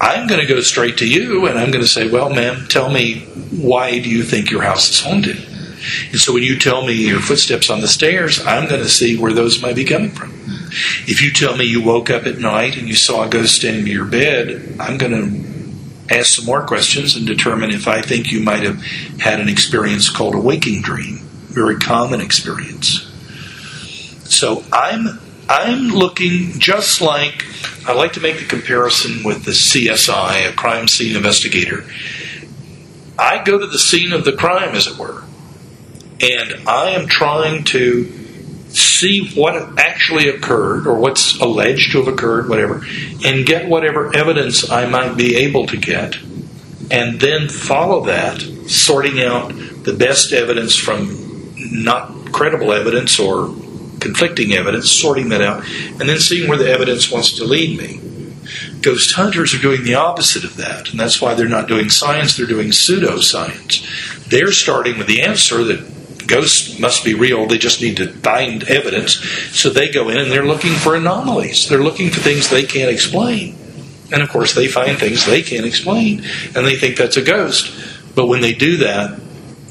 [0.01, 2.89] I'm going to go straight to you and I'm going to say, well, ma'am, tell
[2.89, 5.54] me why do you think your house is haunted?
[6.11, 9.17] And so when you tell me your footsteps on the stairs, I'm going to see
[9.17, 10.31] where those might be coming from.
[11.07, 13.85] If you tell me you woke up at night and you saw a ghost standing
[13.85, 18.31] near your bed, I'm going to ask some more questions and determine if I think
[18.31, 18.81] you might have
[19.19, 23.11] had an experience called a waking dream, very common experience.
[24.25, 27.45] So I'm I'm looking just like
[27.87, 31.85] I like to make the comparison with the CSI, a crime scene investigator.
[33.17, 35.23] I go to the scene of the crime, as it were,
[36.21, 38.05] and I am trying to
[38.69, 42.85] see what actually occurred or what's alleged to have occurred, whatever,
[43.23, 46.17] and get whatever evidence I might be able to get,
[46.91, 49.49] and then follow that, sorting out
[49.83, 53.47] the best evidence from not credible evidence or
[53.99, 58.01] conflicting evidence, sorting that out, and then seeing where the evidence wants to lead me.
[58.81, 62.35] Ghost hunters are doing the opposite of that, and that's why they're not doing science,
[62.35, 64.29] they're doing pseudoscience.
[64.29, 65.79] They're starting with the answer that
[66.27, 69.19] ghosts must be real, they just need to find evidence.
[69.51, 72.91] So they go in and they're looking for anomalies, they're looking for things they can't
[72.91, 73.57] explain.
[74.11, 76.23] And of course, they find things they can't explain,
[76.55, 77.73] and they think that's a ghost.
[78.13, 79.19] But when they do that,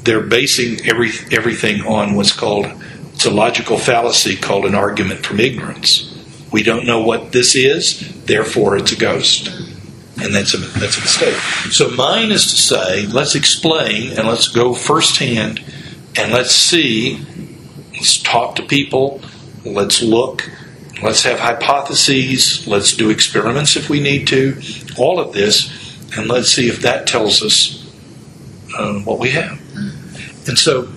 [0.03, 2.67] they're basing every, everything on what's called
[3.15, 6.13] it's a logical fallacy called an argument from ignorance.
[6.51, 9.47] We don't know what this is, therefore it's a ghost.
[10.21, 11.35] And that's a, that's a mistake.
[11.71, 15.63] So mine is to say, let's explain and let's go firsthand
[16.17, 17.19] and let's see,
[17.93, 19.21] let's talk to people,
[19.65, 20.49] let's look,
[21.01, 24.61] let's have hypotheses, let's do experiments if we need to,
[24.97, 25.71] all of this,
[26.17, 27.83] and let's see if that tells us
[28.77, 29.59] uh, what we have.
[30.47, 30.87] And so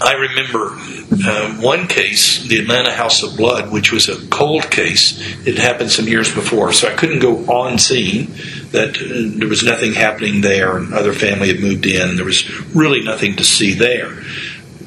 [0.00, 0.76] I remember
[1.24, 5.18] uh, one case, the Atlanta House of Blood, which was a cold case.
[5.46, 8.32] It happened some years before, so I couldn't go on scene.
[8.72, 12.24] That uh, there was nothing happening there, and other family had moved in, and there
[12.24, 14.22] was really nothing to see there.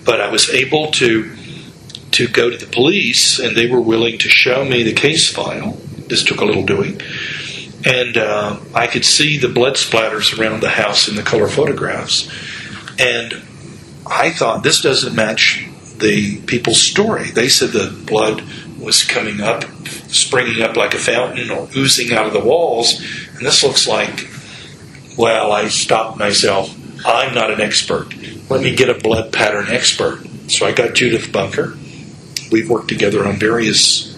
[0.03, 1.33] But I was able to
[2.11, 5.73] to go to the police, and they were willing to show me the case file.
[6.07, 7.01] This took a little doing,
[7.85, 12.29] and uh, I could see the blood splatters around the house in the color photographs,
[12.99, 13.41] and
[14.09, 15.67] I thought this doesn't match
[15.97, 17.31] the people's story.
[17.31, 18.43] They said the blood
[18.79, 19.63] was coming up,
[20.09, 23.01] springing up like a fountain or oozing out of the walls,
[23.35, 24.29] and this looks like,
[25.17, 26.73] well, I stopped myself.
[27.05, 28.13] I'm not an expert.
[28.49, 30.23] Let me get a blood pattern expert.
[30.47, 31.77] So I got Judith Bunker.
[32.51, 34.15] We've worked together on various,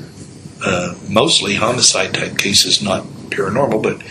[0.64, 4.02] uh, mostly homicide type cases, not paranormal, but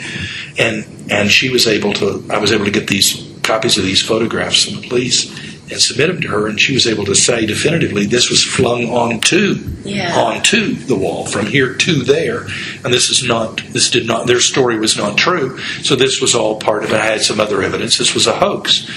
[0.59, 2.27] and and she was able to.
[2.31, 6.09] I was able to get these copies of these photographs from the police and submit
[6.09, 10.17] them to her, and she was able to say definitively this was flung onto Yeah.
[10.19, 12.47] onto the wall from here to there,
[12.85, 15.59] and this is not this did not their story was not true.
[15.83, 16.97] So this was all part of it.
[17.01, 17.99] I had some other evidence.
[17.99, 18.89] This was a hoax.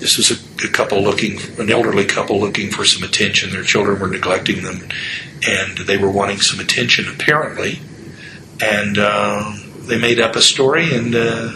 [0.00, 3.50] This was a, a couple looking, an elderly couple looking for some attention.
[3.50, 4.88] Their children were neglecting them,
[5.46, 7.80] and they were wanting some attention apparently,
[8.62, 11.14] and uh, they made up a story and.
[11.14, 11.52] Uh,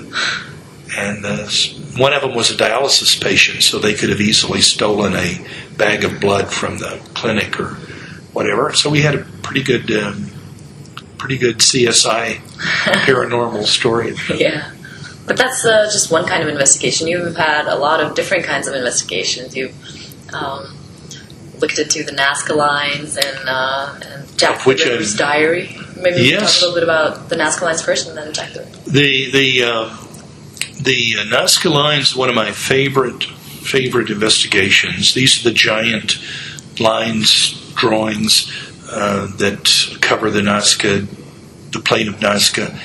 [0.95, 1.49] and uh,
[1.97, 6.05] one of them was a dialysis patient, so they could have easily stolen a bag
[6.05, 7.75] of blood from the clinic or
[8.33, 8.73] whatever.
[8.73, 10.31] So we had a pretty good, um,
[11.19, 12.37] pretty good CSI
[13.05, 14.15] paranormal story.
[14.35, 14.73] Yeah.
[15.27, 17.07] But that's uh, just one kind of investigation.
[17.07, 19.55] You've had a lot of different kinds of investigations.
[19.55, 19.75] You've
[20.35, 20.77] um,
[21.59, 25.77] looked into the Nazca lines and, uh, and Jack the Ripper's diary.
[25.97, 28.53] Maybe we can talk a little bit about the Nazca lines first and then Jack
[28.53, 28.91] the Ripper.
[28.91, 29.97] The the uh,
[30.85, 35.15] the uh, Nazca lines is one of my favorite favorite investigations.
[35.15, 36.19] These are the giant
[36.81, 38.51] lines drawings
[38.91, 41.07] uh, that cover the Nazca,
[41.71, 42.79] the plain of Nazca.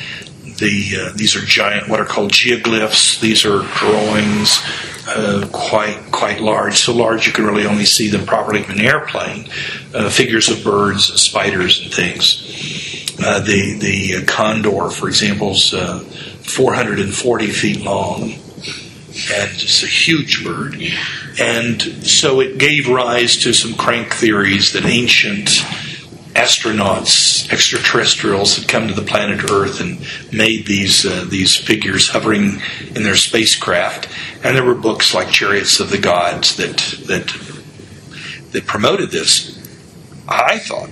[0.60, 3.20] The uh, these are giant, what are called geoglyphs.
[3.20, 4.60] These are drawings
[5.08, 8.82] uh, quite quite large, so large you can really only see them properly from an
[8.82, 9.50] airplane.
[9.94, 12.44] Uh, figures of birds, spiders, and things.
[13.20, 16.04] Uh, the the condor, for example, is uh,
[16.50, 20.82] 440 feet long, and it's a huge bird.
[21.40, 25.48] And so it gave rise to some crank theories that ancient
[26.38, 30.00] astronauts, extraterrestrials, had come to the planet Earth and
[30.32, 32.62] made these uh, these figures hovering
[32.96, 34.08] in their spacecraft.
[34.44, 36.78] And there were books like Chariots of the Gods that
[37.08, 37.28] that
[38.52, 39.58] that promoted this.
[40.28, 40.90] I thought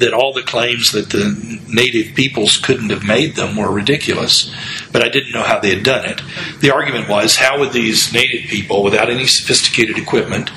[0.00, 4.54] that all the claims that the native peoples couldn't have made them were ridiculous,
[4.92, 6.20] but I didn't know how they had done it.
[6.60, 10.50] The argument was how would these native people, without any sophisticated equipment,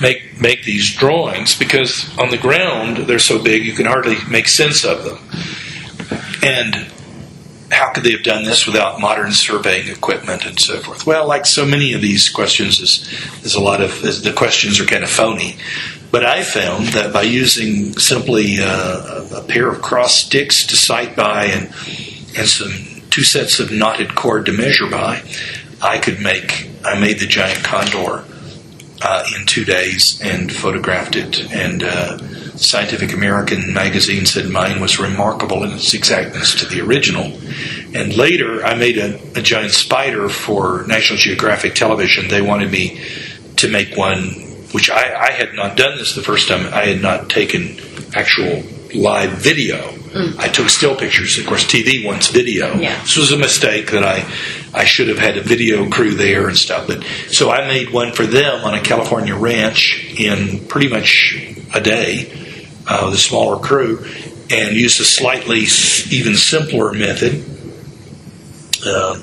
[0.00, 1.58] make make these drawings?
[1.58, 5.18] Because on the ground they're so big you can hardly make sense of them.
[6.42, 6.90] And
[7.70, 11.06] how could they have done this without modern surveying equipment and so forth?
[11.06, 13.08] Well, like so many of these questions, is
[13.40, 15.56] there's a lot of the questions are kind of phony.
[16.10, 21.14] But I found that by using simply uh, a pair of cross sticks to sight
[21.14, 21.66] by and
[22.36, 25.22] and some two sets of knotted cord to measure by,
[25.82, 28.24] I could make I made the giant condor
[29.02, 31.50] uh, in two days and photographed it.
[31.52, 32.18] And uh,
[32.56, 37.32] Scientific American magazine said mine was remarkable in its exactness to the original.
[37.94, 42.28] And later, I made a, a giant spider for National Geographic Television.
[42.28, 43.00] They wanted me
[43.56, 46.72] to make one which I, I, had not done this the first time.
[46.72, 47.78] I had not taken
[48.14, 48.62] actual
[48.94, 49.76] live video.
[50.10, 50.38] Mm.
[50.38, 51.38] I took still pictures.
[51.38, 52.74] Of course, TV wants video.
[52.74, 53.00] Yeah.
[53.02, 54.24] This was a mistake that I
[54.72, 56.86] I should have had a video crew there and stuff.
[56.86, 61.38] But so I made one for them on a California ranch in pretty much
[61.74, 62.30] a day
[62.88, 64.04] uh, with a smaller crew,
[64.50, 65.66] and used a slightly
[66.10, 67.44] even simpler method.
[68.84, 69.20] Uh,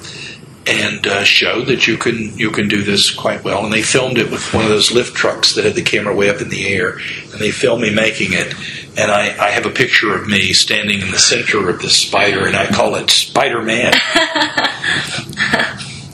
[0.67, 3.63] and uh, showed that you can you can do this quite well.
[3.63, 6.29] And they filmed it with one of those lift trucks that had the camera way
[6.29, 6.97] up in the air,
[7.31, 8.53] and they filmed me making it.
[8.99, 12.47] And I, I have a picture of me standing in the center of this spider,
[12.47, 13.93] and I call it Spider Man.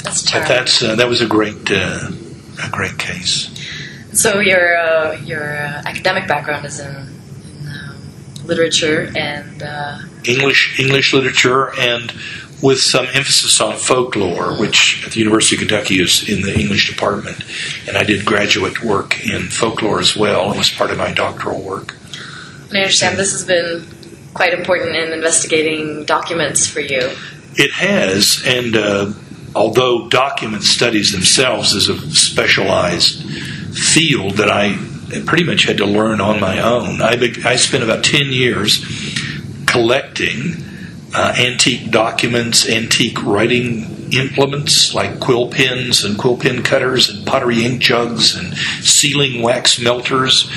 [0.04, 2.10] that's but that's uh, that was a great uh,
[2.64, 3.50] a great case.
[4.14, 7.98] So your uh, your uh, academic background is in, in um,
[8.46, 12.14] literature and uh, English English literature and
[12.64, 16.90] with some emphasis on folklore, which at the University of Kentucky is in the English
[16.90, 17.44] department.
[17.90, 20.54] And I did graduate work in folklore as well.
[20.54, 21.94] It was part of my doctoral work.
[22.70, 23.86] And I understand this has been
[24.34, 27.12] quite important in investigating documents for you.
[27.56, 29.12] It has, and uh,
[29.54, 33.24] although document studies themselves is a specialized
[33.78, 34.78] field that I
[35.26, 38.86] pretty much had to learn on my own, I, be- I spent about 10 years
[39.68, 40.64] collecting
[41.14, 47.66] uh, antique documents, antique writing implements like quill pens and quill pen cutters and pottery
[47.66, 50.50] ink jugs and sealing wax melters.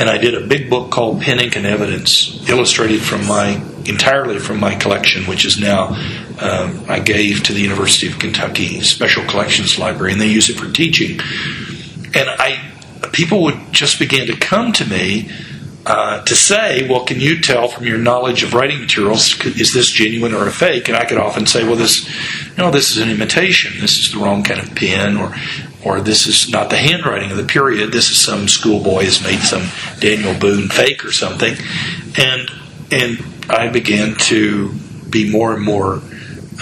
[0.00, 4.38] And I did a big book called Pen, Ink, and Evidence, illustrated from my entirely
[4.38, 5.88] from my collection, which is now
[6.40, 10.56] um, I gave to the University of Kentucky Special Collections Library, and they use it
[10.56, 11.20] for teaching.
[12.14, 12.72] And I
[13.12, 15.30] people would just begin to come to me
[15.86, 19.90] uh, to say, well, can you tell from your knowledge of writing materials, is this
[19.90, 20.88] genuine or a fake?
[20.88, 22.08] And I could often say, well, this,
[22.56, 23.80] no, this is an imitation.
[23.80, 25.34] This is the wrong kind of pen, or,
[25.84, 27.92] or this is not the handwriting of the period.
[27.92, 29.68] This is some schoolboy has made some
[30.00, 31.54] Daniel Boone fake or something,
[32.18, 32.50] and
[32.90, 34.72] and I began to
[35.10, 36.00] be more and more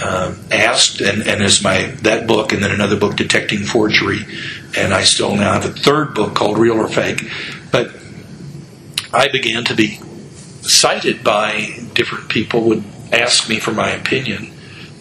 [0.01, 4.25] uh, asked, and, and as my that book, and then another book, Detecting Forgery,
[4.75, 7.23] and I still now have a third book called Real or Fake,
[9.13, 9.99] I began to be
[10.61, 14.53] cited by different people would ask me for my opinion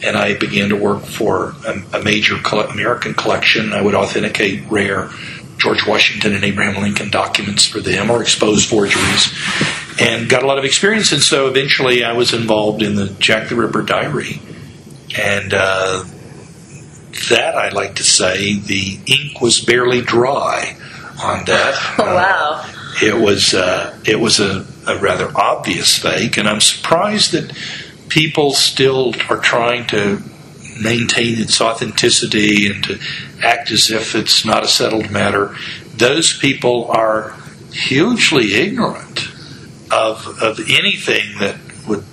[0.02, 3.72] and I began to work for a, a major American collection.
[3.72, 5.10] I would authenticate rare
[5.58, 9.32] George Washington and Abraham Lincoln documents for them or expose forgeries
[10.00, 11.12] and got a lot of experience.
[11.12, 14.42] And so eventually I was involved in the Jack the Ripper diary.
[15.16, 16.04] And uh,
[17.28, 20.76] that, I like to say, the ink was barely dry
[21.22, 21.94] on that.
[21.98, 22.62] Oh, wow.
[22.64, 27.56] Uh, it was uh, it was a, a, rather obvious fake, and I'm surprised that
[28.08, 30.20] people still are trying to
[30.82, 32.98] maintain its authenticity and to
[33.42, 35.54] act as if it's not a settled matter.
[35.96, 37.34] Those people are
[37.72, 39.28] hugely ignorant
[39.90, 41.56] of of anything that
[41.88, 42.04] would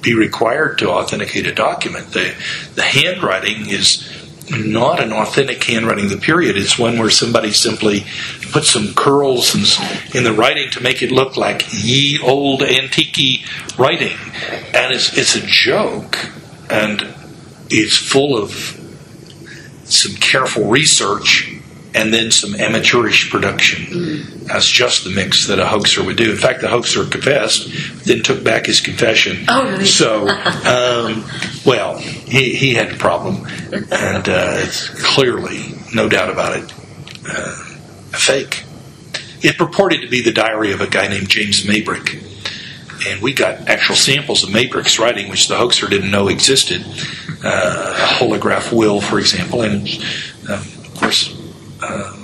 [0.00, 2.12] be required to authenticate a document.
[2.12, 2.34] The
[2.74, 6.56] the handwriting is not an authentic handwriting the period.
[6.56, 8.04] It's one where somebody simply
[8.52, 9.54] put some curls
[10.14, 13.44] in the writing to make it look like ye old antique
[13.78, 14.16] writing.
[14.74, 16.18] And it's, it's a joke,
[16.70, 17.06] and
[17.70, 18.52] it's full of
[19.84, 21.47] some careful research
[21.94, 23.86] and then some amateurish production.
[23.86, 24.46] Mm.
[24.46, 26.30] That's just the mix that a hoaxer would do.
[26.30, 29.44] In fact, the hoaxer confessed, then took back his confession.
[29.48, 29.84] Oh, really?
[29.84, 31.24] So, um,
[31.64, 36.72] well, he, he had a problem, and uh, it's clearly, no doubt about it,
[37.28, 37.64] uh,
[38.12, 38.64] a fake.
[39.40, 42.24] It purported to be the diary of a guy named James Maybrick.
[43.06, 46.84] And we got actual samples of Maybrick's writing, which the hoaxer didn't know existed.
[47.44, 49.86] Uh, a holograph will, for example, and
[50.48, 51.37] uh, of course,
[51.82, 52.14] uh,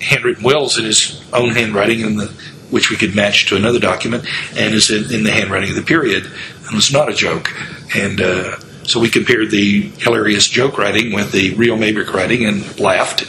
[0.00, 2.26] handwritten wills in his own handwriting, and the
[2.72, 5.82] which we could match to another document, and is in, in the handwriting of the
[5.82, 7.52] period, and was not a joke.
[7.94, 12.80] And uh, so we compared the hilarious joke writing with the real Maybrick writing and
[12.80, 13.24] laughed,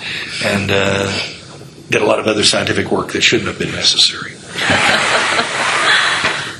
[0.45, 1.11] and uh,
[1.89, 4.31] did a lot of other scientific work that shouldn't have been necessary.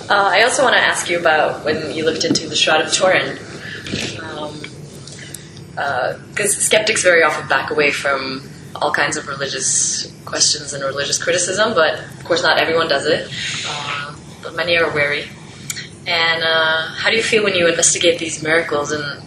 [0.09, 2.91] Uh, I also want to ask you about when you looked into the Shroud of
[2.91, 3.39] Turin.
[5.75, 11.73] Because skeptics very often back away from all kinds of religious questions and religious criticism,
[11.73, 13.31] but of course, not everyone does it.
[13.67, 15.25] Uh, but many are wary.
[16.05, 19.23] And uh, how do you feel when you investigate these miracles and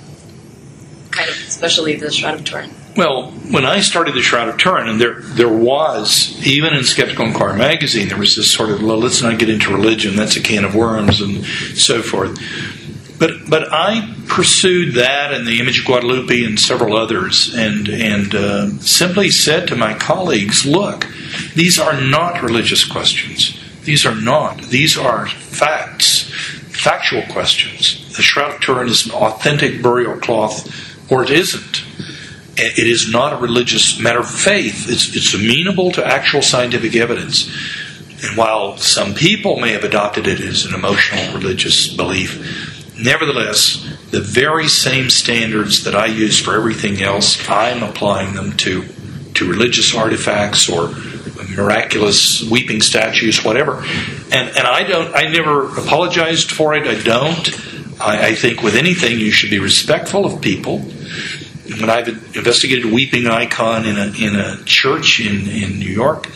[1.11, 2.71] kind of especially the Shroud of Turin?
[2.97, 7.27] Well, when I started the Shroud of Turin, and there there was even in Skeptical
[7.27, 10.17] Inquirer magazine, there was this sort of let's not get into religion.
[10.17, 11.45] That's a can of worms and
[11.77, 12.39] so forth.
[13.19, 18.35] But but I pursued that and the image of Guadalupe and several others, and and
[18.35, 21.07] uh, simply said to my colleagues, look,
[21.55, 23.59] these are not religious questions.
[23.85, 24.63] These are not.
[24.65, 26.31] These are facts,
[26.77, 28.15] factual questions.
[28.17, 31.85] The Shroud of Turin is an authentic burial cloth, or it isn't.
[32.59, 34.87] It is not a religious matter of faith.
[34.89, 37.49] It's, it's amenable to actual scientific evidence.
[38.27, 42.66] And while some people may have adopted it as an emotional religious belief,
[42.99, 48.85] nevertheless, the very same standards that I use for everything else, I'm applying them to,
[49.35, 50.95] to religious artifacts or
[51.55, 53.79] miraculous weeping statues, whatever.
[54.33, 56.87] And, and I don't, I never apologized for it.
[56.87, 58.01] I don't.
[58.01, 60.85] I, I think with anything, you should be respectful of people
[61.81, 66.31] when I've investigated a weeping icon in a, in a church in, in New York,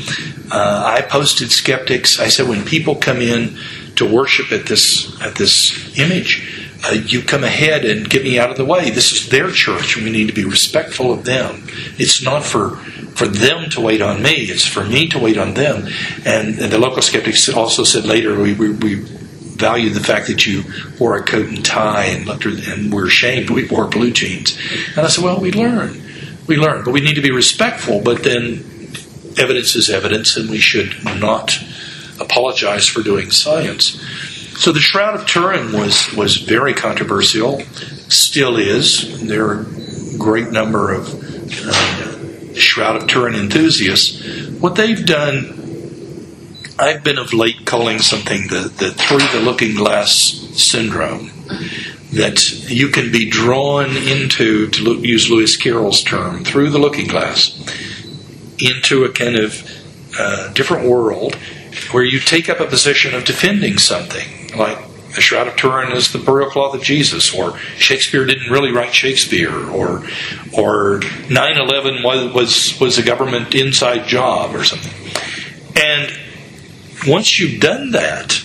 [0.51, 2.19] uh, I posted skeptics.
[2.19, 3.57] I said, when people come in
[4.01, 8.51] to worship at this at this image, uh, you come ahead and get me out
[8.51, 8.91] of the way.
[8.91, 11.67] This is their church, and we need to be respectful of them.
[11.99, 12.77] It's not for
[13.15, 15.87] for them to wait on me; it's for me to wait on them.
[16.25, 20.47] And, and the local skeptics also said later, we, we, we valued the fact that
[20.47, 20.65] you
[20.99, 24.59] wore a coat and tie and looked and were ashamed we wore blue jeans.
[24.97, 26.01] And I said, well, we learn.
[26.47, 28.01] We learn, but we need to be respectful.
[28.01, 28.65] But then
[29.39, 31.63] evidence is evidence, and we should not
[32.21, 34.01] apologize for doing science.
[34.59, 37.61] So the Shroud of Turin was, was very controversial,
[38.09, 39.27] still is.
[39.27, 41.09] There are a great number of
[41.67, 44.49] uh, Shroud of Turin enthusiasts.
[44.61, 45.61] What they've done
[46.81, 50.13] I've been of late calling something the, the through the looking glass
[50.55, 51.31] syndrome.
[52.15, 57.55] That you can be drawn into, to use Lewis Carroll's term, through the looking glass,
[58.59, 59.63] into a kind of
[60.19, 61.37] uh, different world
[61.93, 64.79] where you take up a position of defending something, like
[65.15, 68.95] the Shroud of Turin is the burial cloth of Jesus, or Shakespeare didn't really write
[68.95, 70.05] Shakespeare, or
[70.53, 74.93] or 9/11 was was was a government inside job or something.
[75.77, 76.13] And
[77.07, 78.43] once you've done that,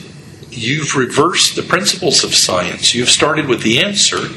[0.50, 2.96] you've reversed the principles of science.
[2.96, 4.30] You've started with the answer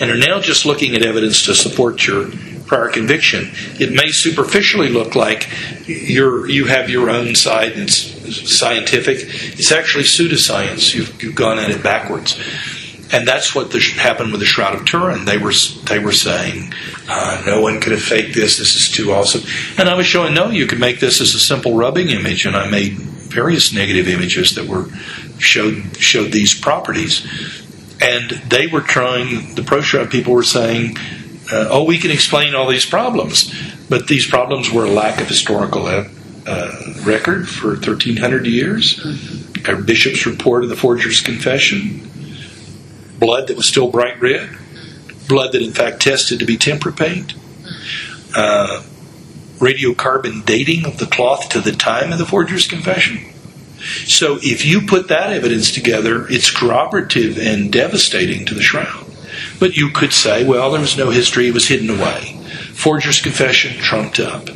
[0.00, 2.30] and are now just looking at evidence to support your
[2.66, 3.50] prior conviction.
[3.78, 5.48] It may superficially look like
[5.86, 9.18] you're, you have your own side and it's scientific.
[9.58, 10.94] It's actually pseudoscience.
[10.94, 12.38] You've, you've gone at it backwards.
[13.10, 15.24] And that's what the, happened with the Shroud of Turin.
[15.24, 15.54] They were
[15.84, 16.74] they were saying,
[17.08, 18.58] uh, no one could have faked this.
[18.58, 19.42] This is too awesome.
[19.78, 22.44] And I was showing, no, you could make this as a simple rubbing image.
[22.44, 22.98] And I made
[23.28, 24.88] various negative images that were
[25.38, 27.26] showed showed these properties,
[28.00, 29.54] and they were trying.
[29.54, 30.96] The pro shroud people were saying,
[31.52, 33.54] uh, "Oh, we can explain all these problems,"
[33.88, 35.86] but these problems were a lack of historical
[36.48, 38.98] uh, record for 1,300 years.
[39.68, 42.10] A bishop's report of the forger's confession,
[43.18, 44.48] blood that was still bright red,
[45.28, 47.34] blood that in fact tested to be tempera paint.
[48.34, 48.82] Uh,
[49.58, 53.18] radiocarbon dating of the cloth to the time of the forger's confession.
[54.06, 59.06] So if you put that evidence together, it's corroborative and devastating to the shroud.
[59.60, 62.40] But you could say, well, there was no history, it was hidden away.
[62.72, 64.48] Forger's confession trumped up.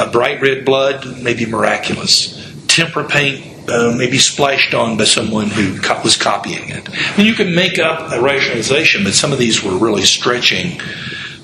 [0.00, 2.40] A bright red blood, maybe miraculous.
[2.66, 6.88] Tempera paint, uh, maybe splashed on by someone who co- was copying it.
[6.90, 10.80] I mean, you can make up a rationalization, but some of these were really stretching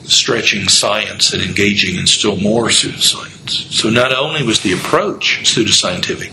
[0.05, 3.51] stretching science and engaging in still more pseudoscience.
[3.73, 6.33] So not only was the approach pseudoscientific,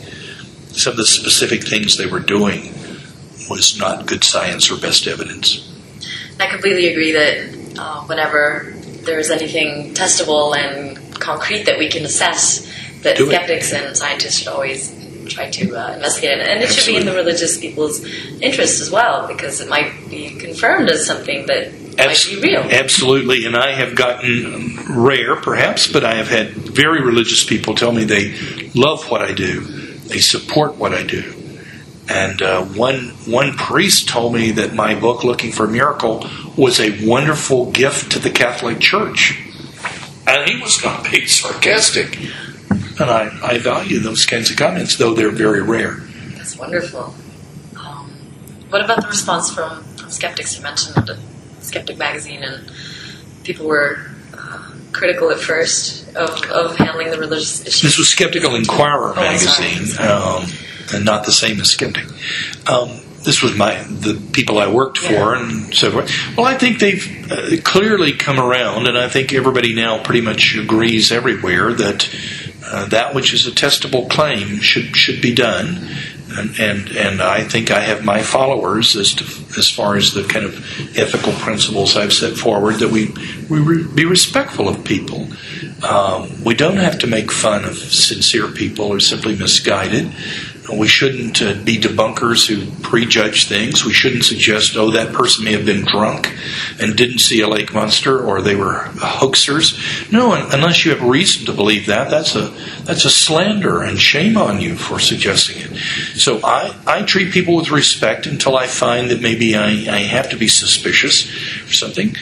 [0.76, 2.74] some of the specific things they were doing
[3.50, 5.72] was not good science or best evidence.
[6.40, 12.66] I completely agree that uh, whenever there's anything testable and concrete that we can assess,
[13.04, 13.34] that Do it.
[13.34, 14.94] skeptics and scientists should always
[15.28, 16.48] try to uh, investigate it.
[16.50, 18.04] And it should be in the religious people's
[18.42, 21.68] interest as well, because it might be confirmed as something that
[22.00, 22.62] Abs- might be real.
[22.62, 27.92] Absolutely, and I have gotten rare, perhaps, but I have had very religious people tell
[27.92, 28.36] me they
[28.74, 29.62] love what I do.
[30.08, 31.34] they support what I do.
[32.10, 36.80] And uh, one one priest told me that my book, Looking for a Miracle, was
[36.80, 39.38] a wonderful gift to the Catholic Church,
[40.28, 42.20] and he was not being sarcastic.
[43.00, 45.98] And I, I value those kinds of comments, though they're very rare.
[46.36, 47.14] That's wonderful.
[47.80, 48.12] Um,
[48.70, 50.58] what about the response from, from skeptics?
[50.58, 51.18] You mentioned the
[51.62, 52.72] Skeptic magazine, and
[53.44, 54.00] people were
[54.34, 57.82] uh, critical at first of, of handling the religious issues.
[57.82, 60.46] This was Skeptical Inquirer Oh, magazine, um,
[60.94, 62.06] and not the same as Skeptic.
[62.70, 66.10] Um, this was my the people I worked for and so forth.
[66.38, 70.56] Well, I think they've uh, clearly come around, and I think everybody now pretty much
[70.56, 72.10] agrees everywhere that
[72.66, 75.90] uh, that which is a testable claim should should be done.
[76.38, 79.26] And, and and I think I have my followers as to,
[79.60, 80.56] as far as the kind of
[80.98, 83.14] ethical principles I've set forward that we
[83.50, 85.28] we re, be respectful of people.
[85.84, 90.12] Um, we don't have to make fun of sincere people or simply misguided.
[90.72, 93.86] We shouldn't uh, be debunkers who prejudge things.
[93.86, 96.36] We shouldn't suggest, oh, that person may have been drunk
[96.80, 100.12] and didn't see a lake monster, or they were hoaxers.
[100.12, 102.54] No, un- unless you have reason to believe that, that's a
[102.84, 105.78] that's a slander, and shame on you for suggesting it.
[106.16, 110.30] So I, I treat people with respect until I find that maybe I, I have
[110.32, 111.30] to be suspicious
[111.66, 112.16] or something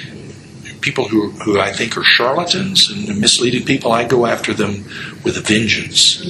[0.85, 4.85] people who, who I think are charlatans and misleading people, I go after them
[5.23, 6.21] with a vengeance.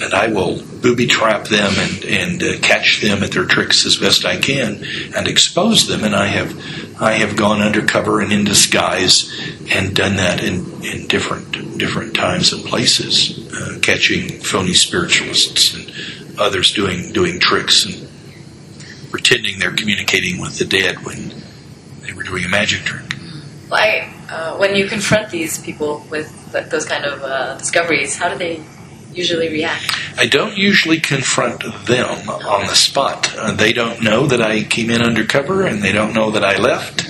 [0.00, 3.96] And I will booby trap them and, and uh, catch them at their tricks as
[3.96, 4.84] best I can
[5.16, 6.04] and expose them.
[6.04, 6.54] And I have
[7.02, 9.28] I have gone undercover and in disguise
[9.70, 16.38] and done that in, in different different times and places, uh, catching phony spiritualists and
[16.38, 18.08] others doing doing tricks and
[19.10, 21.34] pretending they're communicating with the dead when
[22.02, 23.16] they were doing a magic trick.
[23.70, 28.28] I, uh, when you confront these people with th- those kind of uh, discoveries, how
[28.28, 28.62] do they
[29.12, 29.90] usually react?
[30.16, 33.34] I don't usually confront them on the spot.
[33.36, 36.58] Uh, they don't know that I came in undercover, and they don't know that I
[36.58, 37.06] left.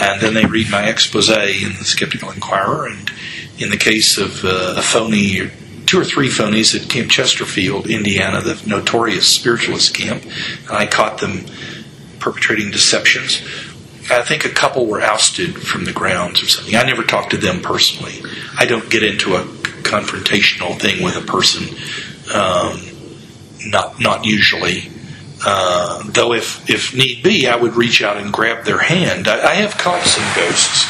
[0.00, 2.88] And then they read my expose in the Skeptical Inquirer.
[2.88, 3.10] And
[3.58, 5.50] in the case of uh, a phony,
[5.86, 11.18] two or three phonies at Camp Chesterfield, Indiana, the notorious spiritualist camp, and I caught
[11.18, 11.46] them
[12.18, 13.42] perpetrating deceptions.
[14.10, 16.76] I think a couple were ousted from the grounds or something.
[16.76, 18.22] I never talked to them personally.
[18.58, 19.42] I don't get into a
[19.82, 21.64] confrontational thing with a person.
[22.34, 22.80] Um,
[23.66, 24.90] not not usually.
[25.46, 29.26] Uh, though if if need be, I would reach out and grab their hand.
[29.28, 30.86] I, I have caught some ghosts.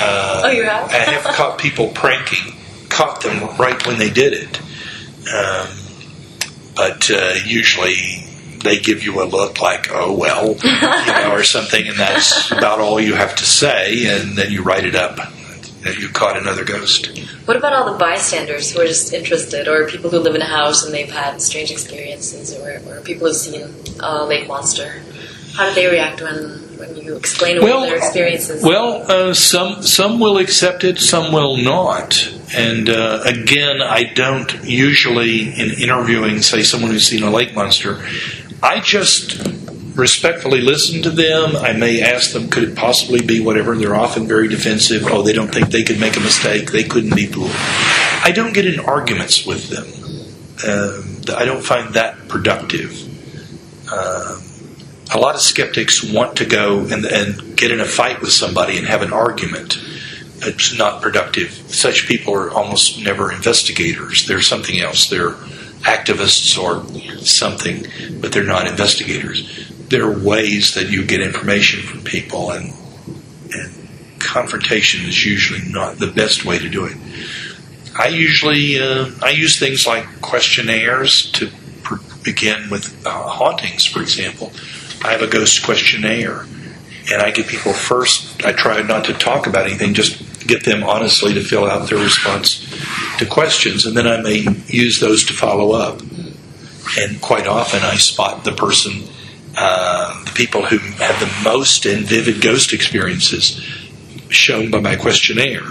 [0.00, 0.88] Uh, Oh, you have?
[0.90, 2.54] I have caught people pranking.
[2.88, 4.58] Caught them right when they did it.
[5.32, 5.68] Um,
[6.74, 8.21] but uh, usually
[8.62, 12.80] they give you a look like, "Oh well," you know, or something, and that's about
[12.80, 15.16] all you have to say, and then you write it up
[15.82, 17.10] that you caught another ghost.
[17.44, 20.46] What about all the bystanders who are just interested, or people who live in a
[20.46, 23.68] house and they've had strange experiences, or, or people who've seen
[24.00, 25.02] a lake monster?
[25.54, 26.38] How do they react when,
[26.78, 28.62] when you explain away their experiences?
[28.62, 32.32] Well, uh, some some will accept it, some will not.
[32.54, 38.04] And uh, again, I don't usually in interviewing, say, someone who's seen a lake monster.
[38.62, 39.42] I just
[39.96, 41.56] respectfully listen to them.
[41.56, 43.76] I may ask them, could it possibly be whatever?
[43.76, 45.02] They're often very defensive.
[45.06, 46.70] Oh, they don't think they could make a mistake.
[46.70, 47.50] They couldn't be fooled.
[48.24, 49.86] I don't get in arguments with them.
[50.64, 52.92] Um, I don't find that productive.
[53.92, 54.42] Um,
[55.14, 58.78] a lot of skeptics want to go and, and get in a fight with somebody
[58.78, 59.76] and have an argument.
[60.38, 61.50] It's not productive.
[61.50, 64.26] Such people are almost never investigators.
[64.26, 65.08] They're something else.
[65.08, 65.34] They're
[65.82, 66.84] activists or
[67.24, 67.86] something,
[68.20, 69.68] but they're not investigators.
[69.88, 72.72] There are ways that you get information from people, and
[73.52, 76.96] and confrontation is usually not the best way to do it.
[77.98, 81.50] I usually uh, I use things like questionnaires to
[81.82, 84.52] pr- begin with uh, hauntings, for example.
[85.04, 86.46] I have a ghost questionnaire,
[87.12, 88.44] and I get people first.
[88.46, 91.98] I try not to talk about anything, just get them honestly to fill out their
[91.98, 92.66] response
[93.18, 96.00] to questions, and then I may use those to follow up.
[96.98, 99.04] And quite often, I spot the person,
[99.56, 103.60] uh, the people who have the most and vivid ghost experiences
[104.28, 105.62] shown by my questionnaire.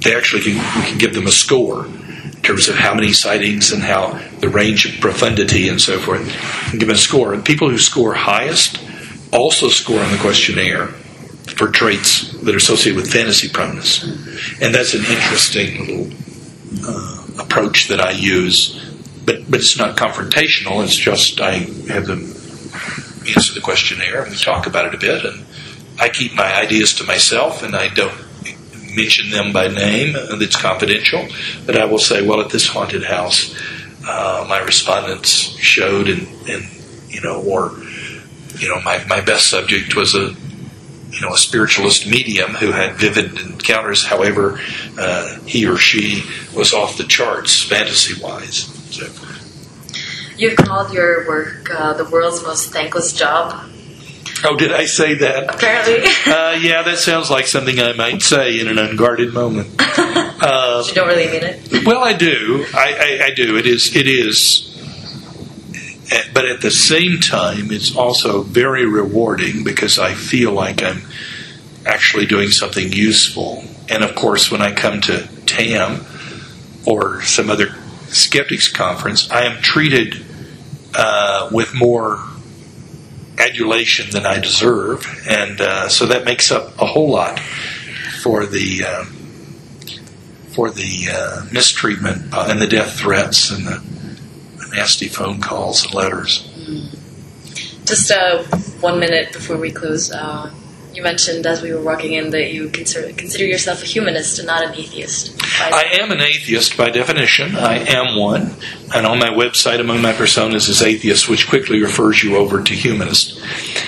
[0.00, 3.72] They actually can, we can give them a score in terms of how many sightings
[3.72, 6.20] and how the range of profundity and so forth.
[6.70, 7.34] And give them a score.
[7.34, 8.82] And people who score highest
[9.32, 10.92] also score on the questionnaire
[11.56, 14.04] for traits that are associated with fantasy proneness.
[14.60, 16.18] And that's an interesting little
[16.84, 18.78] uh, approach that I use.
[19.24, 20.82] But, but it's not confrontational.
[20.82, 21.58] It's just I
[21.92, 22.32] have them
[23.28, 25.24] answer the questionnaire and we talk about it a bit.
[25.24, 25.44] And
[26.00, 28.18] I keep my ideas to myself and I don't
[28.96, 30.16] mention them by name.
[30.16, 31.28] And it's confidential.
[31.66, 33.54] But I will say, well, at this haunted house,
[34.06, 36.64] uh, my respondents showed, and, and
[37.08, 37.72] you know, or
[38.58, 40.34] you know, my, my best subject was a
[41.12, 44.04] you know a spiritualist medium who had vivid encounters.
[44.04, 44.60] However,
[44.98, 46.22] uh, he or she
[46.56, 48.64] was off the charts fantasy wise.
[48.90, 49.06] So.
[50.38, 53.68] You've called your work uh, the world's most thankless job.
[54.44, 55.54] Oh, did I say that?
[55.54, 56.02] Apparently.
[56.26, 59.80] Uh, yeah, that sounds like something I might say in an unguarded moment.
[60.42, 61.86] Uh, you don't really mean it.
[61.86, 62.66] well, I do.
[62.74, 63.56] I, I, I do.
[63.56, 63.94] It is.
[63.94, 64.71] It is.
[66.32, 71.02] But at the same time, it's also very rewarding because I feel like I'm
[71.86, 73.64] actually doing something useful.
[73.88, 76.04] And of course, when I come to TAM
[76.86, 77.74] or some other
[78.08, 80.24] skeptics conference, I am treated
[80.94, 82.20] uh, with more
[83.38, 87.40] adulation than I deserve, and uh, so that makes up a whole lot
[88.22, 89.04] for the uh,
[90.52, 93.82] for the uh, mistreatment uh, and the death threats and the
[94.72, 96.48] nasty phone calls and letters.
[97.84, 98.42] Just uh,
[98.80, 100.52] one minute before we close, uh,
[100.94, 104.46] you mentioned as we were walking in that you consider, consider yourself a humanist and
[104.46, 105.34] not an atheist.
[105.60, 107.56] I am an atheist by definition.
[107.56, 108.54] I am one,
[108.94, 112.74] and on my website, among my personas is atheist, which quickly refers you over to
[112.74, 113.40] humanist.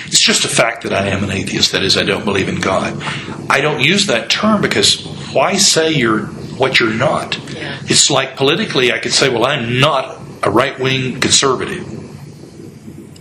[0.07, 1.71] It's just a fact that I am an atheist.
[1.71, 3.01] That is, I don't believe in God.
[3.49, 6.25] I don't use that term because why say you're
[6.57, 7.37] what you're not?
[7.53, 7.79] Yeah.
[7.83, 11.87] It's like politically, I could say, well, I'm not a right wing conservative.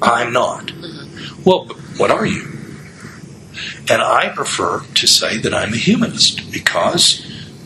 [0.02, 0.72] I'm not.
[1.44, 2.54] Well, what are you?
[3.90, 7.24] And I prefer to say that I'm a humanist because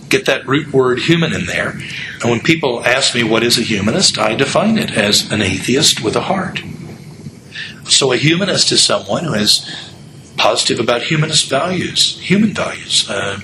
[0.09, 1.70] get that root word human in there.
[2.20, 6.03] And when people ask me what is a humanist, I define it as an atheist
[6.03, 6.61] with a heart.
[7.84, 9.64] So a humanist is someone who is
[10.36, 13.09] positive about humanist values, human values.
[13.09, 13.40] Uh,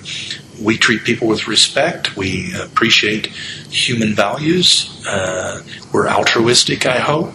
[0.61, 2.17] we treat people with respect.
[2.17, 5.05] We appreciate human values.
[5.07, 7.33] Uh, we're altruistic, I hope.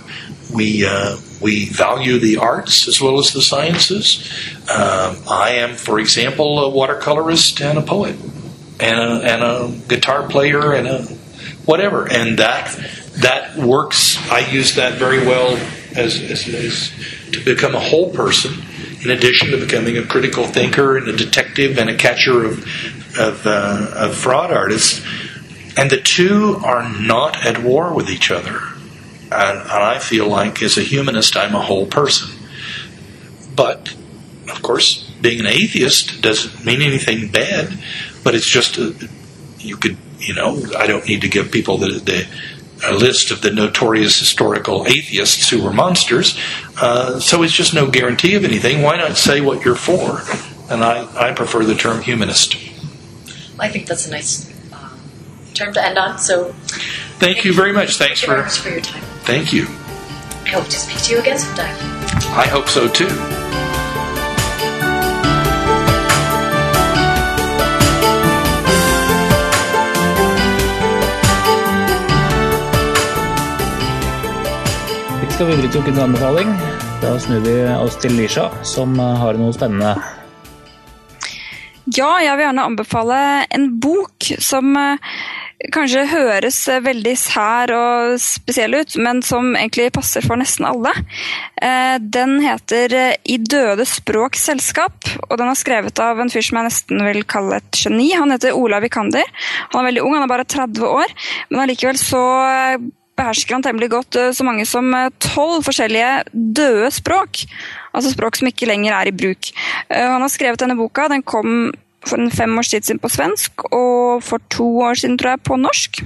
[0.54, 4.28] We uh, we value the arts as well as the sciences.
[4.62, 8.16] Um, I am, for example, a watercolorist and a poet,
[8.80, 11.04] and a, and a guitar player and a
[11.66, 12.76] whatever, and that
[13.18, 14.18] that works.
[14.32, 15.56] I use that very well
[15.96, 16.92] as, as, as
[17.34, 18.54] to become a whole person.
[19.04, 22.66] In addition to becoming a critical thinker and a detective and a catcher of
[23.18, 25.04] of, uh, of fraud artists,
[25.76, 28.60] and the two are not at war with each other.
[29.32, 32.30] And, and I feel like, as a humanist, I'm a whole person.
[33.56, 33.94] But,
[34.50, 37.78] of course, being an atheist doesn't mean anything bad,
[38.24, 38.94] but it's just a,
[39.58, 42.28] you could, you know, I don't need to give people the, the
[42.84, 46.38] a list of the notorious historical atheists who were monsters.
[46.82, 48.82] Uh, so it's just no guarantee of anything.
[48.82, 50.22] Why not say what you're for?
[50.72, 52.56] And I, I prefer the term humanist.
[53.60, 55.00] I think that's a nice um,
[55.54, 56.18] term to end on.
[56.20, 56.54] So
[57.20, 57.98] Thank you very much.
[57.98, 58.50] Thanks thank for.
[58.50, 59.04] for your time.
[59.24, 59.64] Thank you.
[60.46, 61.76] I hope to speak to you again sometime.
[62.38, 63.39] I hope so too.
[75.40, 76.50] Skal videre til ukens anbefaling.
[77.00, 79.94] Da snur vi oss til Lisha, som har noe spennende.
[81.96, 83.20] Ja, jeg vil gjerne anbefale
[83.56, 85.16] en bok som eh,
[85.72, 90.92] kanskje høres veldig sær og spesiell ut, men som egentlig passer for nesten alle.
[91.56, 96.60] Eh, Den heter I døde språks selskap, og den er skrevet av en fyr som
[96.60, 98.12] jeg nesten vil kalle et geni.
[98.12, 99.24] Han heter Olav Vikander.
[99.72, 102.28] Han er veldig ung, han er bare 30 år, men allikevel så
[103.20, 107.44] behersker han temmelig godt eh, så mange som eh, tolv forskjellige døde språk.
[107.94, 109.52] Altså språk som ikke lenger er i bruk.
[109.90, 111.10] Eh, Han har skrevet denne boka.
[111.12, 111.72] Den kom
[112.08, 115.46] for en fem års tid siden på svensk, og for to år siden tror jeg
[115.48, 116.02] på norsk.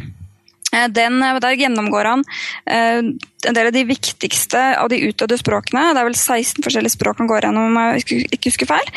[0.73, 2.23] Eh, Den, eh, der gjennomgår han
[2.65, 2.99] eh,
[3.43, 5.89] en del av de viktigste av de utdødde språkene.
[5.91, 8.91] Det er vel 16 forskjellige språk han går gjennom, om jeg ikke- husker feil.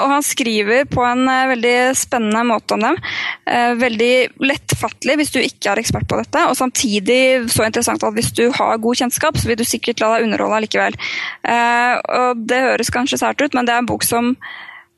[0.00, 2.96] Og han skriver på en veldig spennende måte om dem.
[3.76, 8.32] Veldig lettfattelig hvis du ikke er ekspert på dette, og samtidig så interessant at hvis
[8.32, 10.96] du har god kjennskap, så vil du sikkert la deg underholde likevel.
[11.44, 14.34] Og det høres kanskje sært ut, men det er en bok som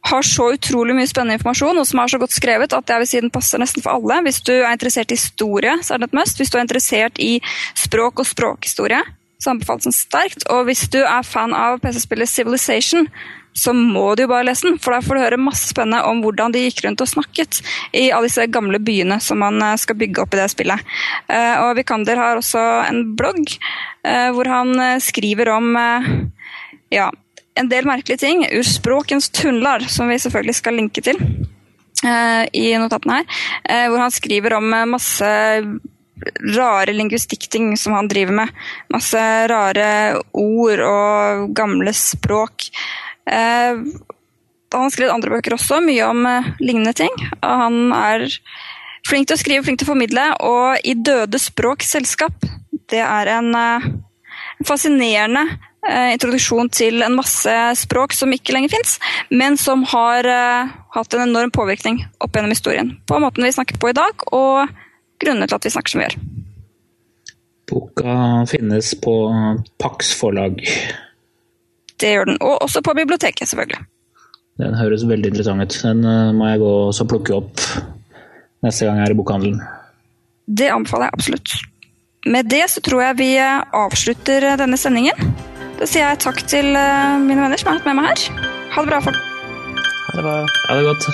[0.08, 3.10] har så utrolig mye spennende informasjon og som er så godt skrevet at jeg vil
[3.10, 4.22] si den passer nesten for alle.
[4.24, 6.40] Hvis du er interessert i historie, så er den et must.
[6.40, 7.34] Hvis du er interessert i
[7.78, 9.02] språk og språkhistorie,
[9.40, 10.46] så anbefales den sterkt.
[10.52, 13.08] Og hvis du er fan av PC-spillet Civilization,
[13.56, 16.20] så må du jo bare lese den, for der får du høre masse spennende om
[16.22, 17.60] hvordan de gikk rundt og snakket
[17.96, 20.92] i alle disse gamle byene som man eh, skal bygge opp i det spillet.
[21.26, 25.74] Eh, Og Vikander har også en blogg eh, hvor han skriver om
[26.94, 27.10] ja,
[27.54, 28.44] en del merkelige ting.
[28.52, 33.40] Ur språkens tunnlar, som vi selvfølgelig skal linke til uh, i notatene her.
[33.68, 35.32] uh, hvor han skriver om eh, masse
[36.56, 38.48] rare lingvistikkting som han driver med.
[38.92, 39.20] Masse
[39.50, 42.68] rare ord og gamle språk.
[43.24, 43.80] Uh,
[44.70, 46.26] han har skrevet andre bøker også, mye om
[46.62, 47.10] lignende ting.
[47.40, 48.28] Og han er
[49.08, 52.46] flink til å skrive, flink til å formidle, og i Døde språks selskap,
[52.92, 53.50] det er en
[54.68, 55.42] fascinerende
[55.88, 58.98] introduksjon til en masse språk som ikke lenger fins,
[59.32, 62.92] men som har eh, hatt en enorm påvirkning opp gjennom historien.
[63.08, 64.68] På måten vi snakker på i dag, og
[65.20, 66.18] grunnene til at vi snakker som vi gjør.
[67.70, 68.16] Boka
[68.50, 69.14] finnes på
[69.78, 70.60] Pax forlag.
[72.00, 72.38] Det gjør den.
[72.42, 73.84] Og også på biblioteket, selvfølgelig.
[74.60, 75.76] Den høres veldig interessant ut.
[75.84, 77.62] Den uh, må jeg gå og plukke opp
[78.64, 79.60] neste gang jeg er i bokhandelen.
[80.50, 81.54] Det anbefaler jeg absolutt.
[82.28, 85.16] Med det så tror jeg vi eh, avslutter eh, denne sendingen.
[85.80, 88.24] Da sier jeg takk til mine venner som har hatt med meg her.
[88.74, 89.16] Ha det bra, folk.
[90.10, 90.34] Ha det bra.
[90.68, 91.06] Ha det godt.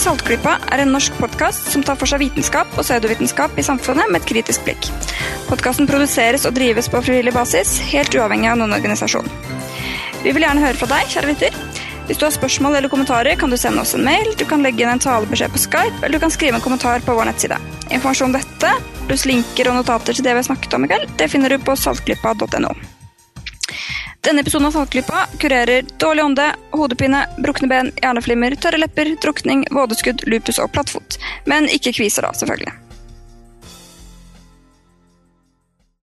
[0.00, 4.22] Saltklypa er en norsk podkast som tar for seg vitenskap og pseudovitenskap i samfunnet med
[4.22, 4.86] et kritisk blikk.
[5.50, 9.26] Podkasten produseres og drives på frivillig basis, helt uavhengig av noen organisasjon.
[10.22, 11.58] Vi vil gjerne høre fra deg, kjære lytter.
[12.10, 14.82] Hvis du har spørsmål eller kommentarer, kan du sende oss en mail, du kan legge
[14.82, 17.54] inn en talebeskjed på Skype, eller du kan skrive en kommentar på vår nettside.
[17.86, 18.72] Informasjon om dette,
[19.06, 21.62] pluss linker og notater til det vi har snakket om i kveld, det finner du
[21.62, 22.74] på saltklypa.no.
[24.26, 30.26] Denne episoden av Saltklypa kurerer dårlig ånde, hodepine, brukne ben, hjerneflimmer, tørre lepper, drukning, vådeskudd,
[30.26, 31.22] lupus og plattfot.
[31.46, 32.74] Men ikke kviser, da, selvfølgelig.